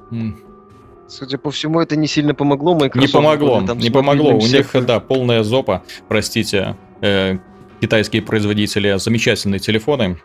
[1.08, 3.06] Судя по всему, это не сильно помогло Microsoft.
[3.06, 4.30] Не помогло, не помогло.
[4.30, 7.36] У них, да, полная зопа, простите, э,
[7.80, 10.20] китайские производители, замечательные телефоны.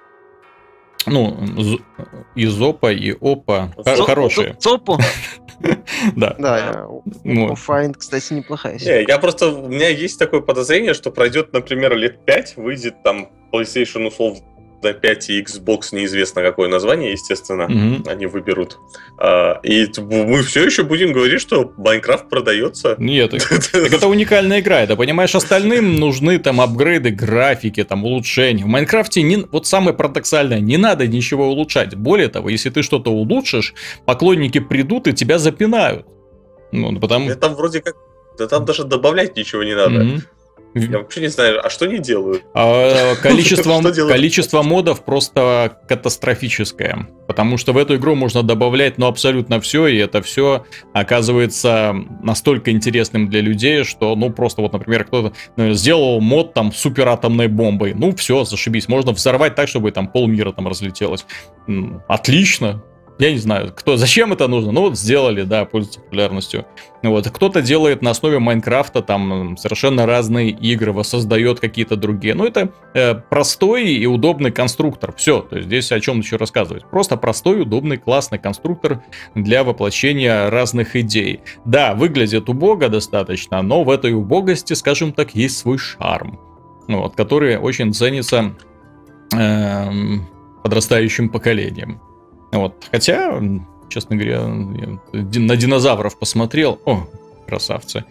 [1.08, 1.38] Ну,
[2.36, 3.72] и Зопа, и Опа.
[4.06, 4.56] Хорошие.
[4.60, 4.98] Зопу?
[6.18, 6.36] Да.
[6.38, 6.88] Да,
[7.24, 8.78] Find, кстати, неплохая.
[8.78, 13.30] Не, я просто, у меня есть такое подозрение, что пройдет, например, лет 5, выйдет там
[13.54, 14.42] PlayStation условно
[14.82, 18.10] 5 и Xbox неизвестно какое название, естественно, mm-hmm.
[18.10, 18.78] они выберут.
[19.18, 22.96] А, и мы все еще будем говорить, что Майнкрафт продается.
[22.98, 23.34] Нет,
[23.74, 28.64] это уникальная игра, это понимаешь, остальным нужны там апгрейды графики, там улучшения.
[28.64, 31.96] В Майнкрафте не, вот самое парадоксальное, не надо ничего улучшать.
[31.96, 33.74] Более того, если ты что-то улучшишь,
[34.06, 36.06] поклонники придут и тебя запинают.
[36.72, 37.34] Ну, потому...
[37.36, 37.96] Там вроде как
[38.38, 40.02] да там даже добавлять ничего не надо.
[40.02, 40.22] Mm-hmm.
[40.76, 42.44] Я вообще не знаю, а что они делают?
[42.54, 47.08] А, количество, количество модов просто катастрофическое.
[47.28, 52.72] Потому что в эту игру можно добавлять ну, абсолютно все, и это все оказывается настолько
[52.72, 57.48] интересным для людей, что, ну, просто вот, например, кто-то ну, сделал мод там супер атомной
[57.48, 57.94] бомбой.
[57.94, 58.90] Ну, все, зашибись.
[58.90, 61.26] Можно взорвать так, чтобы там полмира там разлетелось.
[62.10, 62.84] Отлично.
[63.18, 66.66] Я не знаю, кто, зачем это нужно, ну вот сделали, да, пользуются популярностью.
[67.02, 72.34] Вот, кто-то делает на основе Майнкрафта там совершенно разные игры, воссоздает какие-то другие.
[72.34, 75.14] Ну, это э, простой и удобный конструктор.
[75.16, 76.86] Все, то есть здесь о чем еще рассказывать.
[76.90, 79.02] Просто простой, удобный, классный конструктор
[79.34, 81.40] для воплощения разных идей.
[81.64, 86.40] Да, выглядит убого достаточно, но в этой убогости, скажем так, есть свой шарм.
[86.88, 88.56] Вот, который очень ценится
[89.34, 89.90] э,
[90.64, 92.02] подрастающим поколением.
[92.52, 92.88] Вот.
[92.92, 93.42] Хотя,
[93.90, 96.80] честно говоря, на динозавров посмотрел.
[96.86, 97.08] О,
[97.48, 98.06] красавцы.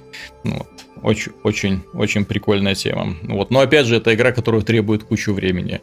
[0.45, 0.69] Вот.
[1.03, 3.15] Очень, очень, очень прикольная тема.
[3.23, 3.51] Вот.
[3.51, 5.81] Но опять же, это игра, которая требует кучу времени.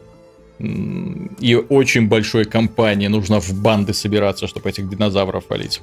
[0.60, 5.82] И очень большой компании нужно в банды собираться, чтобы этих динозавров валить.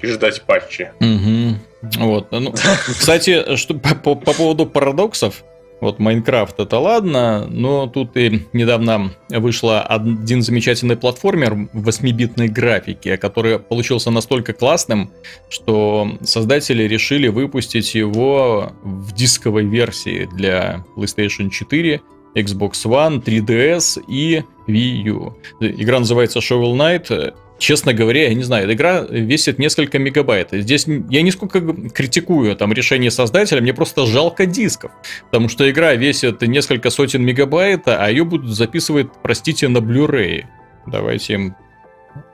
[0.00, 0.90] И ждать патчи.
[1.00, 2.04] Угу.
[2.04, 2.30] Вот.
[2.32, 5.44] Ну, кстати, что, по, по поводу парадоксов,
[5.82, 13.16] Вот Майнкрафт это ладно, но тут и недавно вышла один замечательный платформер в 8-битной графике,
[13.16, 15.10] который получился настолько классным,
[15.48, 22.00] что создатели решили выпустить его в дисковой версии для PlayStation 4,
[22.36, 25.36] Xbox One, 3DS и Wii U.
[25.58, 27.34] Игра называется Shovel Knight.
[27.62, 30.48] Честно говоря, я не знаю, эта игра весит несколько мегабайт.
[30.50, 34.90] Здесь я нисколько критикую там решение создателя, мне просто жалко дисков.
[35.26, 40.46] Потому что игра весит несколько сотен мегабайт, а ее будут записывать, простите, на Blu-ray.
[40.88, 41.54] Давайте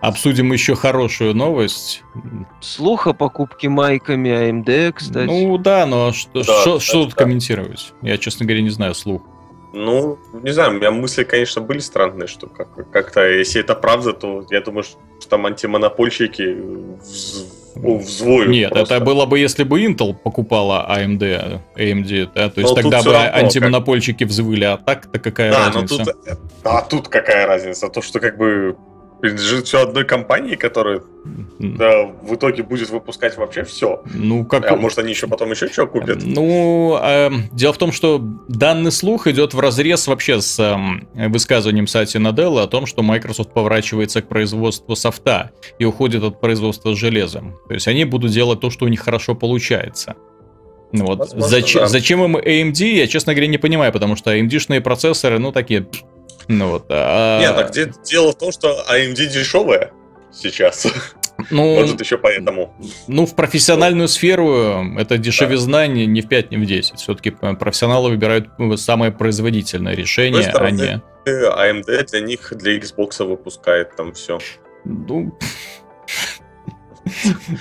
[0.01, 2.03] Обсудим еще хорошую новость.
[2.63, 5.27] Слух о покупке майками AMD, кстати.
[5.27, 7.17] Ну да, но что, да, что, что тут да.
[7.17, 7.93] комментировать?
[8.01, 9.23] Я, честно говоря, не знаю слух.
[9.73, 14.15] Ну, не знаю, у меня мысли, конечно, были странные, что как- как-то, если это правда,
[14.15, 16.43] то я думаю, что там антимонопольщики
[17.03, 18.51] вз- взвоют.
[18.51, 18.97] Нет, просто.
[18.97, 23.13] это было бы, если бы Intel покупала AMD, AMD, да, то есть Но тогда бы
[23.13, 24.29] равно, антимонопольщики как...
[24.29, 26.05] взвыли, а так-то какая да, разница?
[26.05, 26.15] тут,
[26.65, 27.89] а тут какая разница?
[27.89, 28.77] То, что как бы
[29.21, 31.03] принадлежит все одной компании, которая
[31.59, 34.03] да, в итоге будет выпускать вообще все.
[34.15, 34.71] Ну, как...
[34.71, 36.21] А может, они еще потом еще что купят?
[36.23, 41.87] Ну, э, дело в том, что данный слух идет в разрез вообще с э, высказыванием
[41.87, 47.57] Сати Наделла о том, что Microsoft поворачивается к производству софта и уходит от производства железом.
[47.67, 50.15] То есть они будут делать то, что у них хорошо получается.
[50.93, 51.19] Вот.
[51.19, 51.89] Возможно, зачем, да.
[51.89, 55.87] зачем им AMD, я, честно говоря, не понимаю, потому что AMD-шные процессоры, ну, такие
[56.49, 56.87] ну вот.
[56.89, 57.41] А...
[57.41, 59.93] Нет, так где, дело в том, что AMD дешевая
[60.33, 60.87] сейчас.
[61.51, 62.75] Ну, Может, еще поэтому.
[63.07, 65.87] Ну, в профессиональную сферу это дешевизна да.
[65.87, 66.99] не, не в 5, не в 10.
[66.99, 71.81] Все-таки профессионалы выбирают самое производительное решение, стороны, а не...
[71.81, 74.39] AMD для них, для Xbox выпускает там все.
[74.85, 75.39] Ну,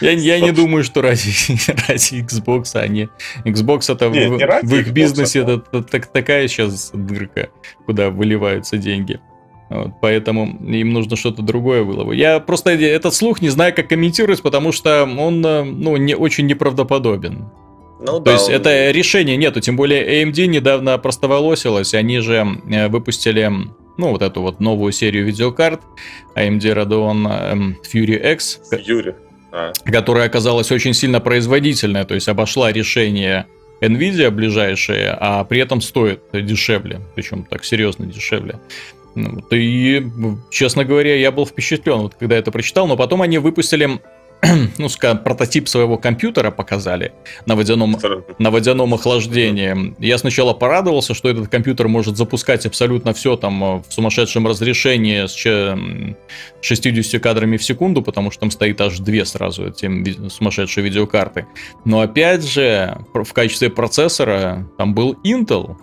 [0.02, 1.22] я, я не думаю, что ради,
[1.88, 3.10] ради Xbox, а не...
[3.46, 4.30] Xbox это Нет,
[4.64, 7.50] в, в их Xbox, бизнесе это, это такая сейчас дырка,
[7.86, 9.20] куда выливаются деньги.
[9.70, 12.12] Вот, поэтому им нужно что-то другое было.
[12.14, 17.50] Я просто этот слух не знаю, как комментировать, потому что он ну, не, очень неправдоподобен.
[18.00, 18.56] Ну, То да, есть он...
[18.56, 23.52] это решение нету, тем более AMD недавно простоволосилась, они же э, выпустили
[23.98, 25.82] ну, вот эту вот новую серию видеокарт
[26.36, 28.62] AMD Radeon Fury X.
[28.72, 29.16] Fury
[29.86, 33.46] которая оказалась очень сильно производительная, то есть обошла решение
[33.82, 38.60] Nvidia ближайшие, а при этом стоит дешевле, причем так серьезно дешевле.
[39.52, 40.08] И,
[40.52, 44.00] честно говоря, я был впечатлен, вот, когда это прочитал, но потом они выпустили
[44.78, 47.14] ну, скажем, прототип своего компьютера показали
[47.46, 47.98] на водяном,
[48.38, 49.96] на водяном охлаждении.
[50.00, 55.26] Я сначала порадовался, что этот компьютер может запускать абсолютно все там э, в сумасшедшем разрешении
[55.26, 55.36] с
[56.62, 61.48] 60 кадрами в секунду, потому что там стоит аж две сразу эти сумасшедшие видеокарты.
[61.86, 65.78] Но опять же, в качестве процессора там был Intel,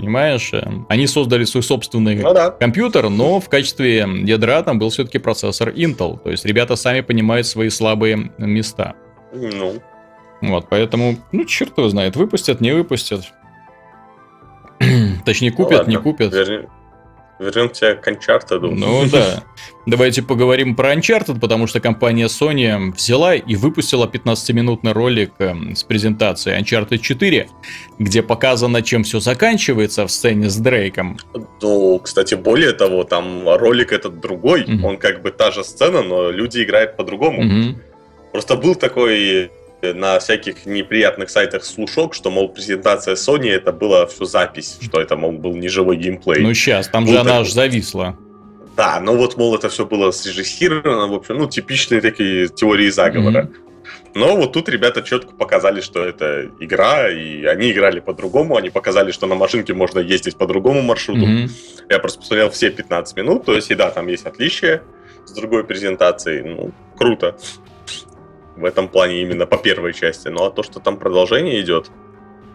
[0.00, 0.50] Понимаешь?
[0.54, 2.50] Эм, они создали свой собственный ну, да.
[2.50, 6.18] компьютер, но в качестве ядра там был все-таки процессор Intel.
[6.22, 8.94] То есть ребята сами понимают свои слабые места.
[9.32, 9.74] Ну.
[10.40, 13.24] Вот, поэтому, ну, черт его знает, выпустят, не выпустят.
[15.26, 16.32] Точнее, купят, ну, не купят.
[16.32, 16.66] Верни
[17.40, 18.60] вернемся к Uncharted.
[18.60, 19.42] Ну да.
[19.86, 25.82] Давайте поговорим про Uncharted, потому что компания Sony взяла и выпустила 15-минутный ролик эм, с
[25.82, 27.48] презентацией Uncharted 4,
[27.98, 31.18] где показано, чем все заканчивается в сцене с Дрейком.
[31.62, 34.84] Ну, кстати, более того, там ролик этот другой, mm-hmm.
[34.84, 37.42] он как бы та же сцена, но люди играют по-другому.
[37.42, 37.74] Mm-hmm.
[38.32, 39.50] Просто был такой
[39.82, 45.16] на всяких неприятных сайтах слушок, что, мол, презентация Sony это была все запись, что это,
[45.16, 46.42] мол, был не живой геймплей.
[46.42, 48.16] Ну сейчас, там же она аж зависла.
[48.76, 53.42] Да, ну вот, мол, это все было срежиссировано, в общем, ну, типичные такие теории заговора.
[53.42, 53.70] Mm-hmm.
[54.14, 59.12] Но вот тут ребята четко показали, что это игра, и они играли по-другому, они показали,
[59.12, 61.26] что на машинке можно ездить по другому маршруту.
[61.26, 61.50] Mm-hmm.
[61.90, 64.82] Я просто посмотрел все 15 минут, то есть, и да, там есть отличия
[65.24, 67.36] с другой презентацией, ну, круто
[68.60, 70.28] в этом плане именно по первой части.
[70.28, 71.90] Ну а то, что там продолжение идет,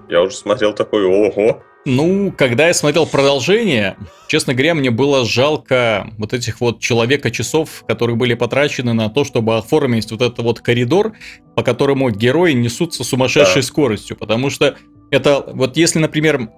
[0.10, 1.64] я уже смотрел такой, ого.
[1.88, 3.96] Ну, когда я смотрел продолжение,
[4.28, 9.58] честно говоря, мне было жалко вот этих вот человека-часов, которые были потрачены на то, чтобы
[9.58, 11.14] оформить вот этот вот коридор,
[11.56, 13.68] по которому герои несутся сумасшедшей да.
[13.68, 14.18] скоростью.
[14.18, 14.78] Потому что
[15.12, 16.50] это, вот если, например,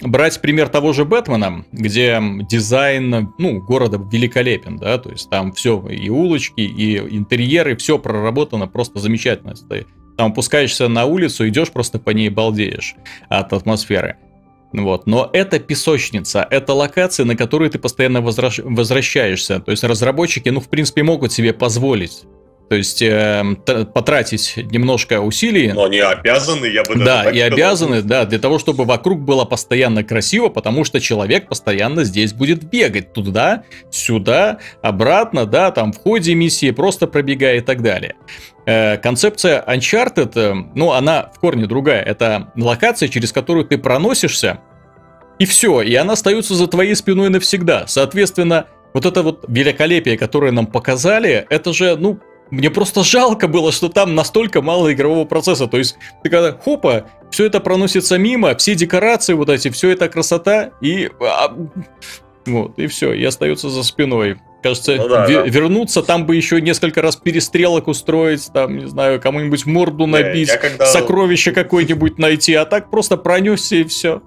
[0.00, 5.84] брать пример того же Бэтмена, где дизайн, ну, города великолепен, да, то есть там все,
[5.88, 9.54] и улочки, и интерьеры, все проработано просто замечательно.
[9.68, 9.86] Ты
[10.16, 12.96] там опускаешься на улицу, идешь просто по ней балдеешь
[13.28, 14.16] от атмосферы.
[14.72, 15.06] Вот.
[15.06, 18.58] Но это песочница, это локация, на которую ты постоянно возвращ...
[18.62, 19.60] возвращаешься.
[19.60, 22.24] То есть разработчики, ну, в принципе, могут себе позволить
[22.68, 23.44] То есть э,
[23.94, 25.72] потратить немножко усилий.
[25.72, 27.52] Но они обязаны, я бы даже Да, и сказал.
[27.52, 32.64] обязаны, да, для того, чтобы вокруг было постоянно красиво, потому что человек постоянно здесь будет
[32.64, 38.16] бегать туда, сюда, обратно, да, там в ходе миссии просто пробегая и так далее.
[38.66, 42.02] Э, концепция Uncharted, э, ну, она в корне другая.
[42.02, 44.58] Это локация, через которую ты проносишься,
[45.38, 47.84] и все, и она остается за твоей спиной навсегда.
[47.86, 52.18] Соответственно, вот это вот великолепие, которое нам показали, это же, ну,
[52.50, 55.66] мне просто жалко было, что там настолько мало игрового процесса.
[55.66, 60.08] То есть, ты когда хопа, все это проносится мимо, все декорации вот эти, все это
[60.08, 61.10] красота, и...
[61.20, 61.54] А,
[62.46, 64.38] вот, и все, и остается за спиной.
[64.62, 65.48] Кажется, ну, да, ве- да.
[65.48, 70.58] вернуться, там бы еще несколько раз перестрелок устроить, там, не знаю, кому-нибудь морду набить, не,
[70.58, 70.86] когда...
[70.86, 74.22] сокровище какое-нибудь найти, а так просто пронесся и все.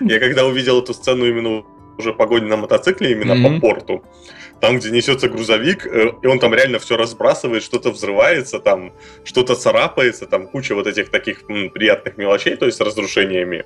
[0.00, 1.64] Я когда увидел эту сцену именно
[1.98, 3.60] уже погони на мотоцикле, именно mm-hmm.
[3.60, 4.04] по порту,
[4.60, 8.92] там, где несется грузовик, э, и он там реально все разбрасывает, что-то взрывается, там
[9.24, 13.64] что-то царапается, там куча вот этих таких м, приятных мелочей, то есть с разрушениями.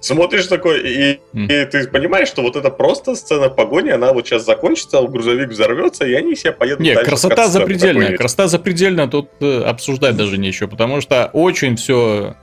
[0.00, 4.44] Смотришь такой, и, и ты понимаешь, что вот это просто сцена погони, она вот сейчас
[4.44, 10.16] закончится, грузовик взорвется, и они все поедут Нет, красота запредельная, красота запредельная, тут э, обсуждать
[10.16, 12.34] даже нечего, потому что очень все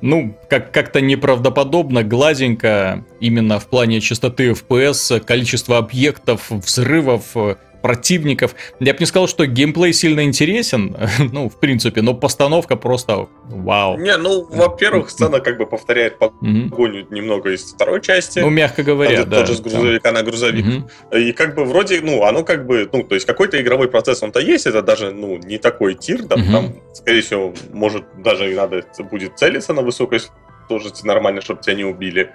[0.00, 7.36] ну, как- как-то неправдоподобно, гладенько, именно в плане частоты FPS, количество объектов, взрывов,
[7.82, 8.54] противников.
[8.80, 10.96] Я бы не сказал, что геймплей сильно интересен,
[11.32, 13.98] ну, в принципе, но постановка просто вау.
[13.98, 18.40] Не, ну, во-первых, сцена как бы повторяет погоню немного из второй части.
[18.40, 19.40] Ну, мягко говоря, да.
[19.40, 20.66] Тоже с грузовика на грузовик.
[21.12, 24.40] И как бы вроде, ну, оно как бы, ну, то есть какой-то игровой процесс он-то
[24.40, 28.84] есть, это даже, ну, не такой тир, да, там, скорее всего, может, даже и надо
[29.10, 30.20] будет целиться на высокой
[30.68, 32.30] сложности нормально, чтобы тебя не убили.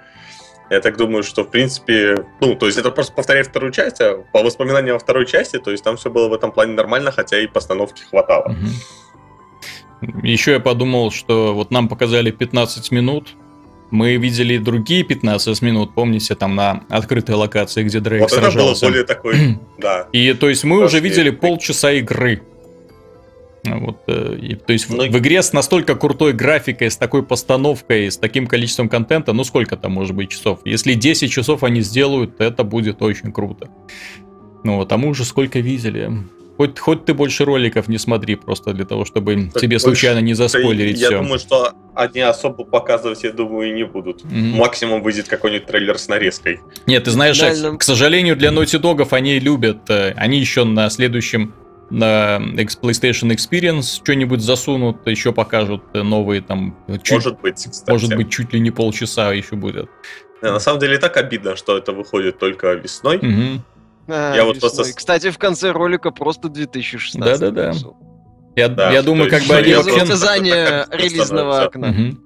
[0.70, 4.24] Я так думаю, что, в принципе, ну, то есть это просто повторяет вторую часть, а
[4.32, 7.38] по воспоминаниям о второй части, то есть там все было в этом плане нормально, хотя
[7.38, 8.54] и постановки хватало.
[10.22, 13.34] Еще я подумал, что вот нам показали 15 минут,
[13.90, 18.58] мы видели другие 15 минут, помните, там на открытой локации, где Дрейк вот сражался.
[18.58, 20.08] это было более такой, да.
[20.12, 22.42] И то есть мы уже видели полчаса игры.
[23.64, 25.10] Вот, э, и, то есть Многие...
[25.10, 29.42] в, в игре с настолько крутой графикой, с такой постановкой, с таким количеством контента, ну
[29.44, 30.60] сколько там может быть часов?
[30.64, 33.68] Если 10 часов они сделают, это будет очень круто.
[34.64, 36.10] Ну вот, а мы уже сколько видели.
[36.56, 40.20] Хоть, хоть ты больше роликов не смотри, просто для того, чтобы так тебе больше, случайно
[40.20, 41.16] не заспойлерить я все.
[41.16, 44.22] Я думаю, что они особо показывать, я думаю, и не будут.
[44.22, 44.56] Mm-hmm.
[44.56, 46.60] Максимум выйдет какой-нибудь трейлер с нарезкой.
[46.86, 47.76] Нет, ты знаешь, Дальше...
[47.76, 51.54] к сожалению, для Naughty Dog они любят, э, они еще на следующем
[51.90, 56.76] на PlayStation Experience что-нибудь засунут, еще покажут новые там...
[57.02, 57.90] Чуть, может быть, кстати.
[57.90, 59.88] Может быть, чуть ли не полчаса еще будет.
[60.42, 63.16] На самом деле, так обидно, что это выходит только весной.
[63.16, 63.62] Угу.
[64.08, 64.82] А, я вот просто...
[64.94, 67.40] Кстати, в конце ролика просто 2016.
[67.40, 67.72] Да-да-да.
[68.56, 70.04] Я, да, я думаю, как бы они вообще...
[70.04, 71.88] Указание релизного окна.
[71.90, 72.18] Угу.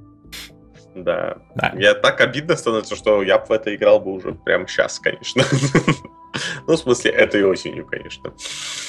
[0.96, 1.38] Да.
[1.54, 1.72] да.
[1.76, 5.44] Я так обидно становится, что я бы в это играл бы уже прямо сейчас, конечно.
[6.66, 8.32] Ну, в смысле, этой осенью, конечно.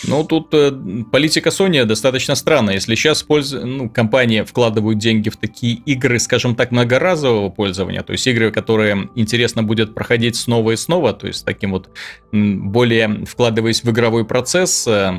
[0.07, 0.71] Ну, тут э,
[1.11, 2.75] политика Sony достаточно странная.
[2.75, 3.51] Если сейчас польз...
[3.51, 9.09] ну, компания вкладывают деньги в такие игры, скажем так, многоразового пользования, то есть игры, которые
[9.15, 11.89] интересно будет проходить снова и снова, то есть таким вот
[12.31, 15.13] более вкладываясь в игровой процесс, э,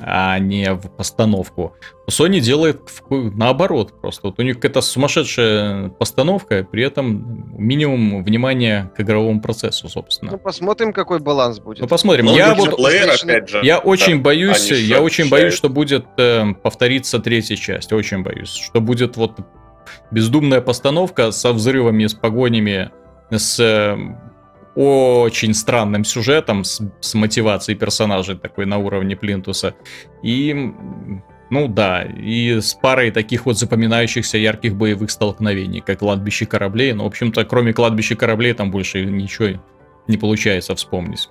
[0.00, 1.74] а не в постановку.
[2.08, 2.80] Sony делает
[3.10, 4.28] наоборот просто.
[4.28, 10.32] Вот у них какая-то сумасшедшая постановка, при этом минимум внимания к игровому процессу, собственно.
[10.32, 11.80] Ну, посмотрим, какой баланс будет.
[11.80, 12.26] Ну, посмотрим.
[12.26, 17.18] Ну, я вот, плеер, же, я очень боюсь, я очень боюсь, что будет э, повториться
[17.18, 17.92] третья часть.
[17.92, 19.38] Очень боюсь, что будет вот
[20.10, 22.90] бездумная постановка со взрывами, с погонями,
[23.30, 23.96] с э,
[24.78, 29.74] очень странным сюжетом, с, с мотивацией персонажей такой на уровне Плинтуса.
[30.22, 30.54] И,
[31.50, 36.92] ну да, и с парой таких вот запоминающихся ярких боевых столкновений, как кладбище кораблей.
[36.92, 39.60] Но, в общем-то, кроме кладбища кораблей там больше ничего
[40.06, 41.28] не получается вспомнить.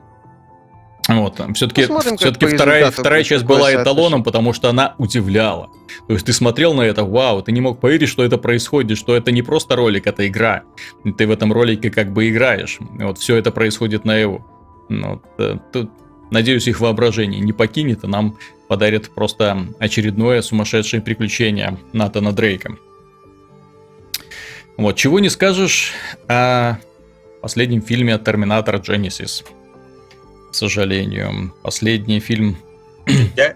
[1.08, 5.70] Вот, все-таки все вторая, вторая часть была эталоном, потому что она удивляла.
[6.08, 9.16] То есть ты смотрел на это, вау, ты не мог поверить, что это происходит, что
[9.16, 10.64] это не просто ролик, это игра.
[11.18, 12.78] Ты в этом ролике как бы играешь.
[12.80, 14.46] Вот все это происходит на его.
[15.38, 15.92] Э, тут,
[16.30, 18.38] надеюсь, их воображение не покинет, и нам
[18.68, 22.76] подарит просто очередное сумасшедшее приключение Натана Дрейка.
[24.76, 25.94] Вот, чего не скажешь
[26.28, 26.78] о
[27.42, 29.44] последнем фильме Терминатор Genesis
[30.52, 31.54] к сожалению.
[31.64, 32.58] Последний фильм...
[33.36, 33.56] Я,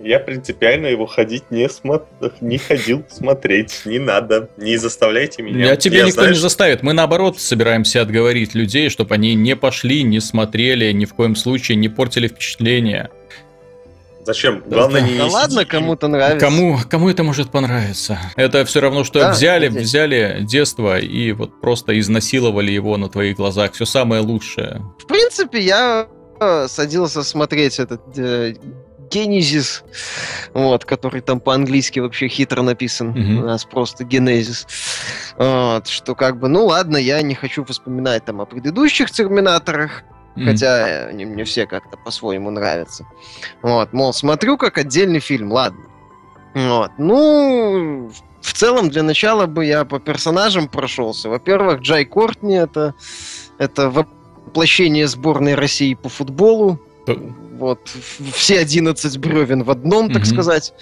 [0.00, 2.02] я принципиально его ходить не, смо...
[2.40, 3.82] не ходил смотреть.
[3.84, 4.50] Не надо.
[4.56, 5.64] Не заставляйте меня.
[5.64, 6.36] Я тебе я, никто знаешь...
[6.36, 6.82] не заставит.
[6.82, 11.76] Мы наоборот собираемся отговорить людей, чтобы они не пошли, не смотрели, ни в коем случае
[11.76, 13.10] не портили впечатление.
[14.24, 14.62] Зачем?
[14.66, 16.46] Главное да, не Да ладно, кому-то нравится.
[16.46, 18.18] Кому, кому это может понравиться?
[18.36, 19.82] Это все равно, что Да, взяли, здесь.
[19.82, 23.74] взяли детство и вот просто изнасиловали его на твоих глазах.
[23.74, 24.82] Все самое лучшее.
[24.98, 26.08] В принципе, я
[26.68, 28.54] садился смотреть этот э,
[29.10, 29.82] Genesis,
[30.52, 33.10] вот, который там по-английски вообще хитро написан.
[33.10, 33.38] Мгм.
[33.38, 34.66] У нас просто Генезис.
[35.36, 40.02] Вот, что как бы, ну ладно, я не хочу вспоминать там о предыдущих Терминаторах,
[40.36, 40.46] М.
[40.46, 43.06] хотя э, они мне все как-то по-своему нравятся.
[43.62, 45.84] Вот, мол, смотрю как отдельный фильм, ладно.
[46.54, 51.28] Вот, ну, в целом, для начала бы я по персонажам прошелся.
[51.28, 52.94] Во-первых, Джай Кортни это,
[53.58, 53.90] это
[54.54, 56.78] воплощение сборной России по футболу.
[57.58, 57.80] Вот,
[58.34, 60.72] все 11 бревен в одном, так сказать.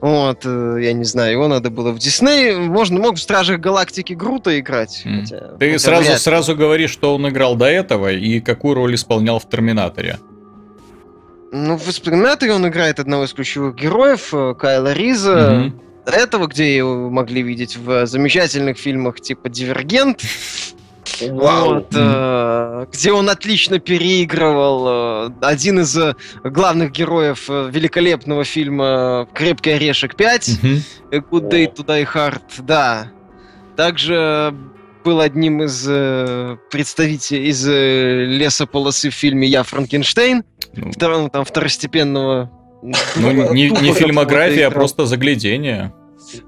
[0.00, 2.56] Вот, э, я не знаю, его надо было в Дисней.
[2.56, 5.02] Можно, мог в Стражах Галактики Грута играть.
[5.04, 5.20] М.
[5.20, 8.96] хотя- Ты хотя сразу, вряд сразу говоришь, что он играл до этого и какую роль
[8.96, 10.18] исполнял в Терминаторе.
[11.52, 15.72] Ну, в «Терминаторе» он играет одного из ключевых героев, э, Кайла Риза.
[16.06, 20.22] До этого, где его могли видеть в замечательных фильмах типа «Дивергент»,
[21.30, 21.74] Вау.
[21.74, 26.14] вот, э, где он отлично переигрывал э, один из э,
[26.44, 30.82] главных героев великолепного фильма «Крепкий орешек 5», Мгм.
[31.12, 33.08] A Good Day to Die Hard, да.
[33.76, 34.54] Также
[35.04, 40.44] был одним из э, представителей из э, лесополосы в фильме «Я Франкенштейн»,
[40.76, 42.50] Ну, второго, там, второстепенного...
[42.82, 45.92] ну, не, не духа фильмография, а просто заглядение.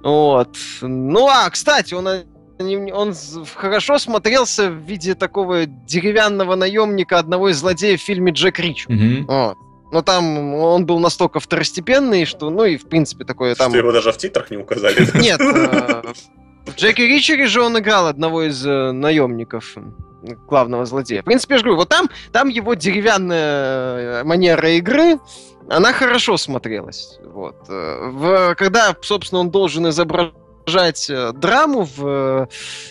[0.02, 0.56] Вот.
[0.82, 2.24] Ну, а, кстати, он, не-
[2.58, 3.14] он
[3.54, 8.86] хорошо смотрелся в виде такого деревянного наемника одного из злодеев в фильме «Джек Рич».
[8.88, 9.26] Мгм.
[9.26, 9.56] Вот.
[9.92, 13.70] Но там он был настолько второстепенный, что, ну и в принципе такое там...
[13.70, 15.08] Что его даже в титрах не указали.
[15.20, 16.02] Нет, э,
[16.66, 19.76] в Джеки Ричере же он играл одного из э, наемников
[20.48, 21.22] главного злодея.
[21.22, 25.18] В принципе, я же говорю, вот там, там его деревянная э, манера игры,
[25.68, 27.18] она хорошо смотрелась.
[27.24, 27.56] Вот.
[27.68, 30.34] В, когда, собственно, он должен изображать
[30.66, 32.06] э, драму в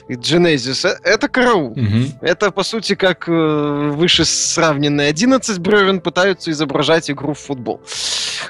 [0.08, 1.74] э, Genesis, э, это караул.
[1.76, 2.06] Мгм.
[2.22, 7.82] Это, по сути, как выше сравненные 11 бревен пытаются изображать игру в футбол.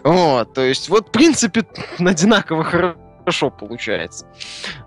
[0.04, 1.66] Вот, то есть, вот, в принципе,
[2.00, 4.26] одинаково хорошо получается.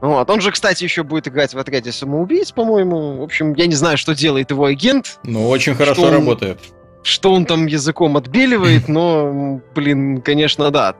[0.00, 0.28] Вот.
[0.28, 3.16] Он же, кстати, еще будет играть в отряде самоубийц, по-моему.
[3.18, 6.60] В общем, я не знаю, что делает его агент, Ну, очень хорошо он- работает.
[7.02, 10.94] что он там языком отбеливает, но, блин, конечно, да.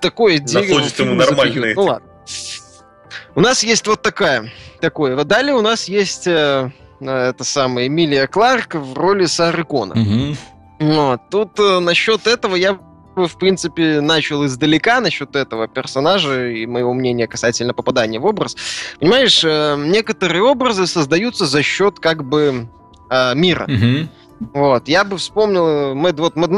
[0.00, 0.76] Такое дерево.
[0.76, 1.74] Находит ему фильмы нормальные.
[1.74, 2.08] Ну ладно.
[3.34, 5.22] У нас есть вот такая, такое.
[5.24, 9.96] Далее у нас есть э, э, это самая Эмилия Кларк в роли Сары Коннор.
[9.96, 10.36] Мгм.
[10.80, 11.20] Вот.
[11.30, 12.78] Тут э, насчет этого я
[13.14, 18.56] бы, в принципе, начал издалека насчет этого персонажа и моего мнения касательно попадания в образ.
[18.98, 22.68] Понимаешь, э, некоторые образы создаются за счет как бы
[23.10, 23.66] э, мира.
[23.68, 24.10] Мгм.
[24.52, 26.50] Вот, я бы вспомнил э, Мэд, вот Mad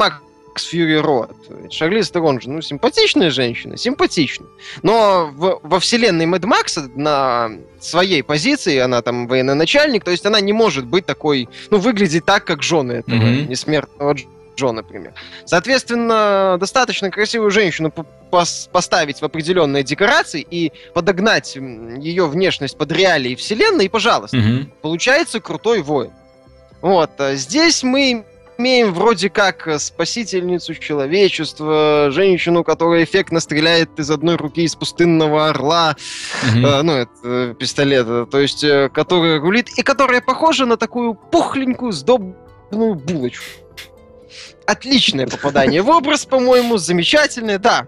[0.60, 1.70] Max Fury Road.
[1.70, 4.48] Шарлиз Терон же, ну, симпатичная женщина, симпатичная.
[4.82, 7.50] Но в- во вселенной Мэд Макса на
[7.80, 12.44] своей позиции, она там военачальник, то есть она не может быть такой, ну, выглядеть так,
[12.44, 13.48] как жены этого Мгм.
[13.48, 15.12] несмертного Дж- Джо, например.
[15.46, 22.92] Соответственно, достаточно красивую женщину по- пос- поставить в определенные декорации и подогнать ее внешность под
[22.92, 24.70] реалии вселенной, и пожалуйста Мгм.
[24.82, 26.10] получается крутой воин.
[26.82, 28.24] Вот, а здесь мы
[28.60, 35.48] имеем вроде как э, спасительницу человечества, женщину, которая эффектно стреляет из одной руки из пустынного
[35.48, 35.96] орла,
[36.54, 36.66] Мгм.
[36.66, 40.76] э, ну, это э, пистолет, э, то есть, э, которая рулит, и которая похожа на
[40.76, 43.44] такую пухленькую, сдобную булочку.
[44.66, 47.86] Отличное попадание в образ, по-моему, замечательное, да.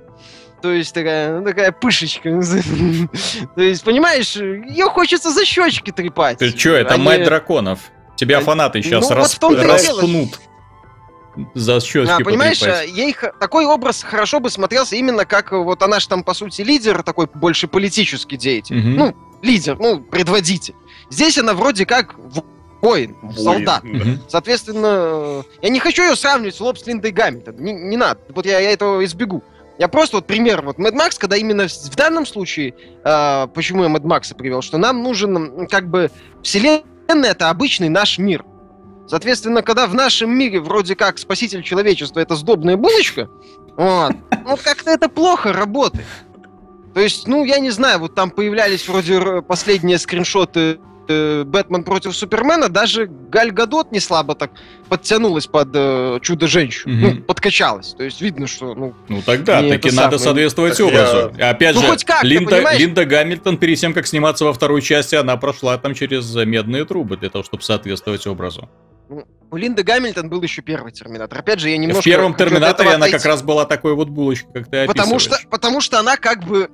[0.62, 2.28] То есть такая, ну, такая пышечка.
[3.56, 6.38] То есть, понимаешь, ее хочется за щечки трепать.
[6.38, 7.78] Ты чё, это Они- мать драконов.
[8.16, 9.72] Тебя А, фанаты сейчас ну, вот в том-то и дело.
[9.74, 10.40] распнут.
[11.54, 12.88] За щечки А, понимаешь, потрепать.
[12.88, 16.34] э, ей такой образ хорошо бы смотрелся именно как э, вот она же там по
[16.34, 18.76] сути лидер, такой больше политический деятель.
[18.76, 18.94] Мгм.
[18.96, 20.74] Ну, лидер, ну, предводитель.
[21.10, 22.44] Здесь она вроде как в-
[22.82, 23.82] воин, солдат.
[23.82, 24.22] Воин, да.
[24.28, 27.56] Соответственно, я не хочу ее сравнивать с Лоб с Линдой Гамильтон.
[27.58, 28.20] Не, не надо.
[28.34, 29.42] Вот я, я этого избегу.
[29.78, 30.62] Я просто вот пример.
[30.62, 32.74] Вот Mad Max, когда именно в в данном случае,
[33.04, 36.10] э, почему я Mad Max привел, что нам нужен как бы
[36.42, 38.44] вселенная это обычный наш мир.
[39.16, 43.28] Соответственно, когда в нашем мире вроде как спаситель человечества это сдобная булочка,
[43.76, 44.12] вот,
[44.46, 46.06] ну как-то это плохо работает.
[46.94, 52.16] То есть, ну, я не знаю, вот там появлялись вроде последние скриншоты э, Бэтмен против
[52.16, 54.50] Супермена, даже Галь Гадот не слабо так
[54.88, 57.02] подтянулась под э, Чудо-женщину, Мгм.
[57.18, 57.92] ну, подкачалась.
[57.92, 60.18] То есть видно, что, ну, Ну тогда, таки надо самое.
[60.20, 61.34] соответствовать Так я- образу.
[61.38, 62.80] Опять Ну, же, хоть как-то, Линда, понимаешь?
[62.80, 67.18] Линда Гамильтон перед тем, как сниматься во второй части, она прошла там через медные трубы
[67.18, 68.70] для того, чтобы соответствовать образу.
[69.50, 71.38] У Линды Гамильтон был еще первый Терминатор.
[71.38, 72.00] Опять же, я немножко...
[72.00, 75.80] В первом Терминаторе она как раз была такой вот булочкой, как ты потому что, потому
[75.82, 76.70] что она как бы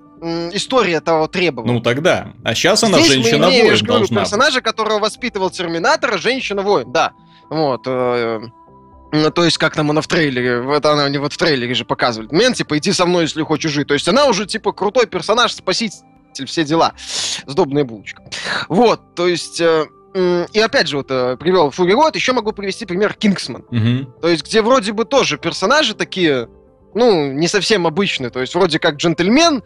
[0.53, 1.73] история того требовала.
[1.73, 2.35] Ну тогда.
[2.45, 7.13] А сейчас она женщина-воин должна персонажа, которого воспитывал Терминатор, женщина-воин, да.
[7.51, 7.83] Вот.
[7.87, 8.41] Э,
[9.11, 11.85] ну, то есть, как там она в трейлере, вот она не вот в трейлере же
[11.85, 12.31] показывает.
[12.31, 13.89] Мен, типа, иди со мной, если хочешь жить.
[13.89, 16.05] То есть она уже, типа, крутой персонаж, спаситель,
[16.47, 16.93] все дела.
[17.47, 18.23] Сдобная булочка.
[18.69, 19.61] Вот, то есть...
[19.61, 23.65] Э, и опять же, вот э, привел Фури Рот, еще могу привести пример Кингсман.
[23.71, 24.21] Угу.
[24.23, 26.49] То есть, где вроде бы тоже персонажи такие,
[26.95, 28.31] ну, не совсем обычные.
[28.31, 29.63] То есть, вроде как джентльмен,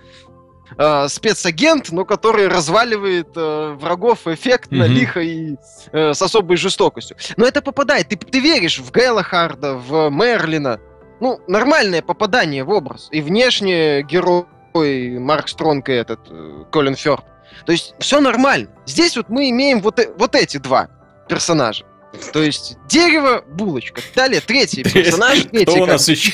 [0.76, 4.88] э, спецагент, но который разваливает э, врагов эффектно, mm-hmm.
[4.88, 5.56] лихо и
[5.92, 7.16] э, с особой жестокостью.
[7.36, 8.08] Но это попадает.
[8.08, 10.80] Ты, ты веришь в Гелахарда, в Мерлина.
[11.20, 13.08] Ну, нормальное попадание в образ.
[13.12, 17.24] И внешне герой Марк Стронг и этот э, Колин Фёрд.
[17.66, 18.68] То есть все нормально.
[18.86, 20.88] Здесь вот мы имеем вот, э, вот эти два
[21.28, 21.84] персонажа.
[22.32, 24.02] То есть дерево, булочка.
[24.14, 25.42] Далее третий персонаж.
[25.44, 26.32] Третий, Кто у нас еще?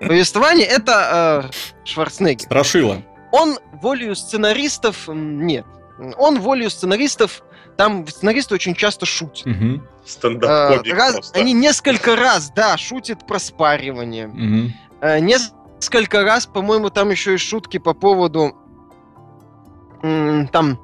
[0.00, 2.44] Повествование это э, Шварценеггер.
[2.44, 3.02] Страшила.
[3.32, 5.66] Он волею сценаристов нет.
[6.18, 7.42] Он волею сценаристов
[7.76, 9.46] там сценаристы очень часто шутят.
[9.46, 9.82] Угу.
[10.92, 14.28] Раз, Они несколько раз, да, шутят про спаривание.
[14.28, 14.72] Угу.
[15.02, 18.56] Э, несколько раз, по-моему, там еще и шутки по поводу
[20.52, 20.78] там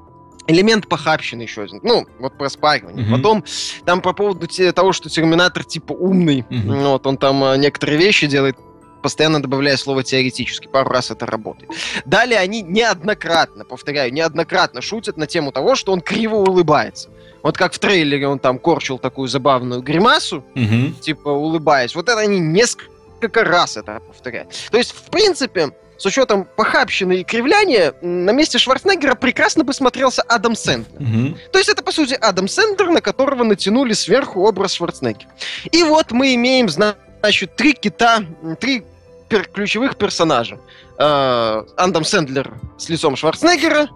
[0.47, 1.79] элемент похабщины еще один.
[1.83, 3.05] Ну, вот про спаривание.
[3.05, 3.11] Mm-hmm.
[3.11, 3.43] Потом
[3.85, 6.45] там по поводу того, что Терминатор типа умный.
[6.49, 6.91] Mm-hmm.
[6.91, 8.57] Вот он там э, некоторые вещи делает
[9.01, 10.67] постоянно добавляя слово теоретически.
[10.67, 11.71] Пару раз это работает.
[12.05, 17.09] Далее они неоднократно, повторяю, неоднократно шутят на тему того, что он криво улыбается.
[17.43, 20.93] Вот как в трейлере он там корчил такую забавную гримасу, угу.
[21.01, 21.93] типа улыбаясь.
[21.93, 24.55] Вот это они несколько раз это повторяют.
[24.71, 30.21] То есть, в принципе, с учетом похабщины и кривляния, на месте Шварценеггера прекрасно бы смотрелся
[30.23, 31.01] Адам Сэндлер.
[31.01, 31.37] Угу.
[31.51, 35.29] То есть это, по сути, Адам Сэндлер, на которого натянули сверху образ Шварценеггера.
[35.71, 38.23] И вот мы имеем, значит, три кита,
[38.59, 38.83] три
[39.29, 40.59] пер ключевых персонажа.
[40.99, 43.87] Э, Андам Сэндлер с лицом Шварценеггера,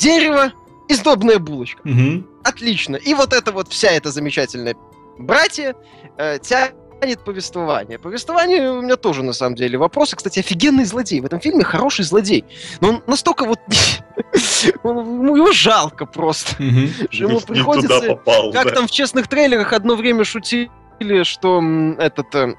[0.00, 0.52] дерево
[0.88, 1.80] и сдобная булочка.
[1.84, 2.26] Угу.
[2.44, 2.96] Отлично.
[2.96, 4.74] И вот это вот вся эта замечательная
[5.18, 5.74] братья
[6.18, 6.74] э, тянет
[7.24, 7.98] повествование.
[7.98, 10.16] Повествование у меня тоже, на самом деле, вопросы.
[10.16, 11.20] Кстати, офигенный злодей.
[11.20, 12.44] В этом фильме хороший злодей.
[12.80, 13.58] Но он настолько вот...
[14.84, 16.62] ну, его жалко просто.
[16.62, 18.18] Ему приходится...
[18.52, 20.70] Как там в честных трейлерах одно время шутили,
[21.24, 21.62] что
[21.98, 22.54] этот э,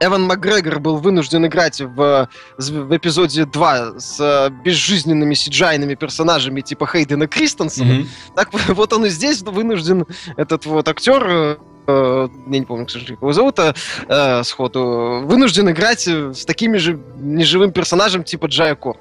[0.00, 6.86] Эван Макгрегор был вынужден играть в, в эпизоде 2 с э, безжизненными сиджайными персонажами типа
[6.86, 7.92] Хейдена Кристенсена.
[7.92, 8.08] Mm-hmm.
[8.34, 10.06] Так вот он и здесь вынужден,
[10.36, 11.56] этот вот актер, э,
[11.86, 13.74] я не помню, к сожалению, как его зовут, а,
[14.08, 18.96] э, сходу, вынужден играть с такими же неживым персонажем типа Джая Кор.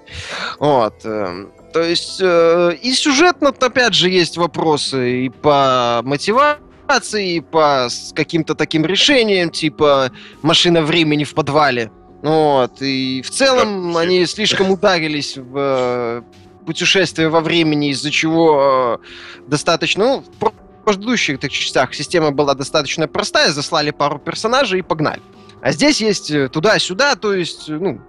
[0.60, 0.96] Вот.
[1.04, 7.88] Э, то есть э, и сюжетно, опять же, есть вопросы и по мотивации, ситуации, по
[8.16, 10.12] каким-то таким решениям, типа
[10.42, 11.92] машина времени в подвале.
[12.22, 16.22] Вот, и в целом как они слишком ударились в э,
[16.66, 20.24] путешествие во времени, из-за чего э, достаточно, ну,
[20.86, 25.22] предыдущих так, частях система была достаточно простая, заслали пару персонажей и погнали.
[25.62, 28.02] А здесь есть э, туда-сюда, то есть, ну,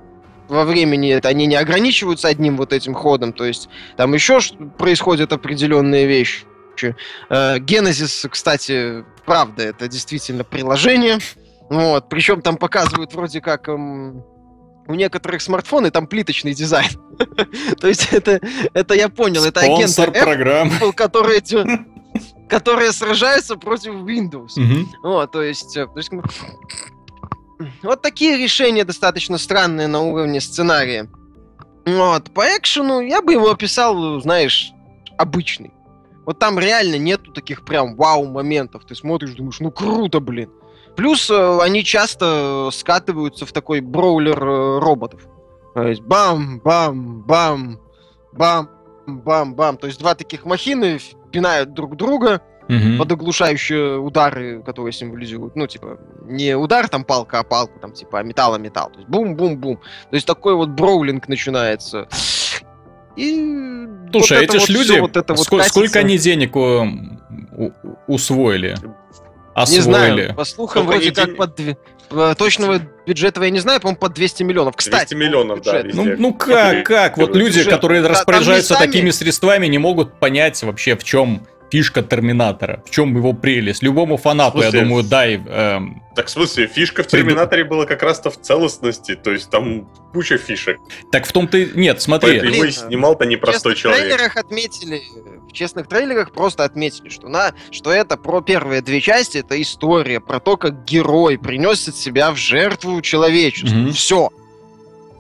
[0.48, 4.40] во времени это они не ограничиваются одним вот этим ходом, то есть там еще
[4.78, 6.44] происходят определенные вещи.
[7.28, 11.18] Э, Genesis, кстати, правда, это действительно приложение.
[11.68, 14.24] Вот, причем там показывают вроде как эм,
[14.88, 16.90] у некоторых смартфонов там плиточный дизайн.
[17.80, 18.40] То есть это,
[18.74, 21.40] это я понял, это агенты Apple, которые,
[22.50, 24.58] которые сражаются против Windows.
[25.02, 26.10] Вот, то есть, э, то есть
[27.82, 31.08] вот такие решения достаточно странные на уровне сценария.
[31.86, 34.72] Вот, по экшену я бы его описал, знаешь,
[35.16, 35.72] обычный.
[36.26, 38.84] Вот там реально нету таких прям вау-моментов.
[38.84, 40.50] Ты смотришь, думаешь, ну круто, блин.
[40.96, 45.22] Плюс э, они часто скатываются в такой броулер э, роботов.
[45.74, 47.78] То есть бам-бам-бам,
[48.32, 49.76] бам-бам-бам.
[49.76, 50.98] То есть два таких махины
[51.30, 52.98] пинают друг друга угу.
[52.98, 58.20] под оглушающие удары, которые символизируют, ну, типа, не удар там палка, а палку, там, типа,
[58.20, 58.90] а металл, а металл.
[58.90, 59.76] То есть бум-бум-бум.
[59.76, 62.08] То есть такой вот броулинг начинается.
[63.16, 66.86] И Слушай, вот эти ж вот люди, вот это вот сколько, сколько они денег у,
[67.56, 67.70] у,
[68.06, 68.76] усвоили?
[69.54, 69.78] Освоили.
[69.78, 71.60] Не знаю, по слухам, Сколько вроде как под...
[72.36, 74.76] Точного бюджета я не знаю, по-моему, под 200 миллионов.
[74.76, 75.82] Кстати, 200 миллионов, да.
[75.84, 77.16] Ну, ну как, как?
[77.16, 77.68] Вот люди, бюджет.
[77.68, 82.82] которые распоряжаются такими средствами, не могут понять вообще, в чем фишка Терминатора.
[82.84, 83.82] В чем его прелесть?
[83.82, 85.36] Любому фанату, я думаю, дай...
[85.36, 89.88] Эм, так, в смысле, фишка в Терминаторе была как раз-то в целостности, то есть там
[90.12, 90.78] куча фишек.
[91.12, 91.64] Так в том-то...
[91.76, 92.40] Нет, смотри.
[92.40, 94.04] Поэтому его снимал-то непростой человек.
[94.04, 95.02] В трейлерах отметили,
[95.50, 100.20] в честных трейлерах просто отметили, что, на, что это про первые две части, это история
[100.20, 103.76] про то, как герой приносит себя в жертву человечеству.
[103.76, 103.92] Mm-hmm.
[103.92, 104.30] Все.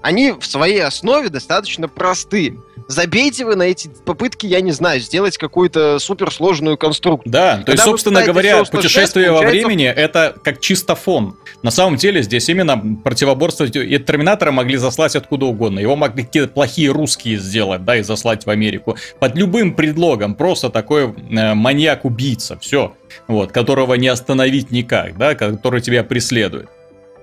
[0.02, 2.56] Они в своей основе достаточно просты.
[2.90, 7.30] Забейте вы на эти попытки, я не знаю, сделать какую-то суперсложную конструкцию.
[7.30, 11.36] Да, то есть, собственно говоря, путешествие во времени это как чисто фон.
[11.62, 15.78] На самом деле здесь именно противоборствовать и Терминатора могли заслать откуда угодно.
[15.78, 18.96] Его могли какие-то плохие русские сделать, да, и заслать в Америку.
[19.20, 20.34] Под любым предлогом.
[20.34, 22.94] Просто такой э, маньяк-убийца, все.
[23.28, 26.68] Вот, которого не остановить никак, да, который тебя преследует.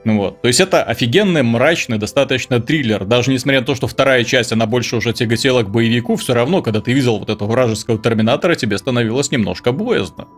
[0.08, 0.42] Ну вот.
[0.42, 3.04] То есть это офигенный, мрачный, достаточно триллер.
[3.04, 6.62] Даже несмотря на то, что вторая часть, она больше уже тяготела к боевику, все равно,
[6.62, 10.30] когда ты видел вот этого вражеского Терминатора, тебе становилось немножко боязно.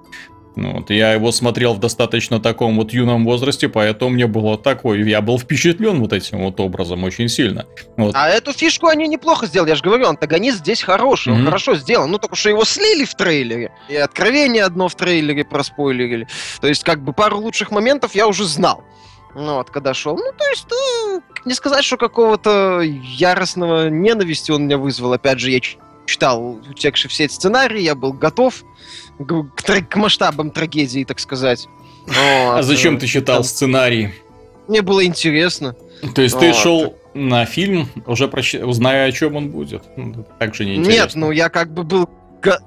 [0.56, 5.04] Ну, вот, я его смотрел в достаточно таком вот юном возрасте, поэтому мне было такое,
[5.04, 7.68] я был впечатлен вот этим вот образом очень сильно.
[7.96, 8.16] Вот.
[8.16, 11.38] А эту фишку они неплохо сделали, я же говорю, антагонист здесь хороший, mm-hmm.
[11.38, 15.46] он хорошо сделан, ну только что его слили в трейлере, и откровение одно в трейлере
[15.46, 16.28] проспойлерили,
[16.60, 18.84] то есть как бы пару лучших моментов я уже знал.
[19.36, 20.16] Ну вот, когда шел.
[20.16, 25.14] Ну, то есть, ну, не сказать, что какого-то яростного ненависти он меня вызвал.
[25.14, 25.60] Опять же, я
[26.06, 28.64] читал утекший все эти сценарии, я был готов
[29.20, 31.68] к, к, к масштабам трагедии, так сказать.
[32.08, 32.58] Вот.
[32.58, 33.44] А зачем ты читал Там...
[33.44, 34.10] сценарий?
[34.68, 35.76] Мне было интересно.
[36.16, 36.42] То есть вот.
[36.42, 38.56] ты шел на фильм, уже прощ...
[38.56, 39.84] зная, о чем он будет?
[39.96, 40.92] Ну, так же неинтересно.
[40.92, 42.10] Нет, ну я как бы был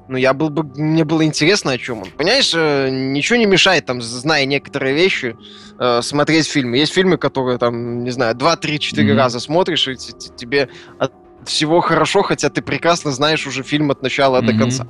[0.08, 2.10] ну, я был бы, мне было интересно, о чем он.
[2.10, 5.36] Понимаешь, э, ничего не мешает, там, зная некоторые вещи,
[5.78, 6.78] э, смотреть фильмы.
[6.78, 10.68] Есть фильмы, которые, там, не знаю, два, три, четыре раза смотришь, и тебе
[10.98, 11.12] от
[11.44, 14.46] всего хорошо, хотя ты прекрасно знаешь уже фильм от начала mm-hmm.
[14.46, 14.86] до конца.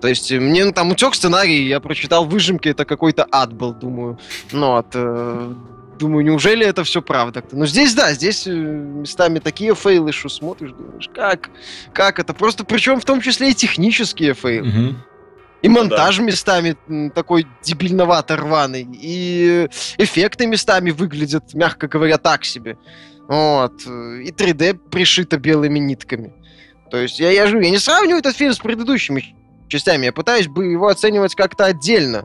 [0.00, 3.72] То есть э, мне ну, там утек сценарий, я прочитал выжимки, это какой-то ад был,
[3.72, 4.18] думаю.
[4.52, 5.54] Ну, от э,
[5.98, 7.42] Думаю, неужели это все правда?
[7.52, 11.50] Но здесь, да, здесь э, местами такие фейлы, что смотришь, думаешь, как?
[11.92, 12.34] Как это?
[12.34, 14.68] Просто причем в том числе и технические фейлы.
[14.68, 14.96] Угу.
[15.62, 16.22] И ну монтаж да.
[16.22, 16.76] местами
[17.14, 19.68] такой дебильновато рваный, и
[19.98, 22.76] эффекты местами выглядят, мягко говоря, так себе.
[23.26, 23.82] Вот.
[23.82, 26.32] И 3D пришито белыми нитками.
[26.90, 29.34] То есть я, я я не сравниваю этот фильм с предыдущими
[29.68, 32.24] частями, я пытаюсь бы его оценивать как-то отдельно.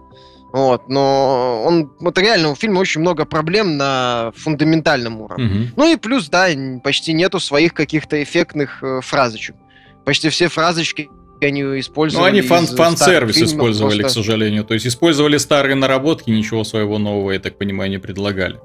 [0.54, 5.46] Вот, но он, вот реально у фильма очень много проблем на фундаментальном уровне.
[5.46, 5.68] Угу.
[5.78, 6.48] Ну и плюс, да,
[6.84, 9.56] почти нету своих каких-то эффектных э, фразочек.
[10.04, 11.10] Почти все фразочки
[11.42, 12.24] они использовали.
[12.24, 14.20] Ну, они фан- фан-сервис использовали, просто...
[14.20, 14.64] к сожалению.
[14.66, 18.60] То есть использовали старые наработки, ничего своего нового, я так понимаю, не предлагали.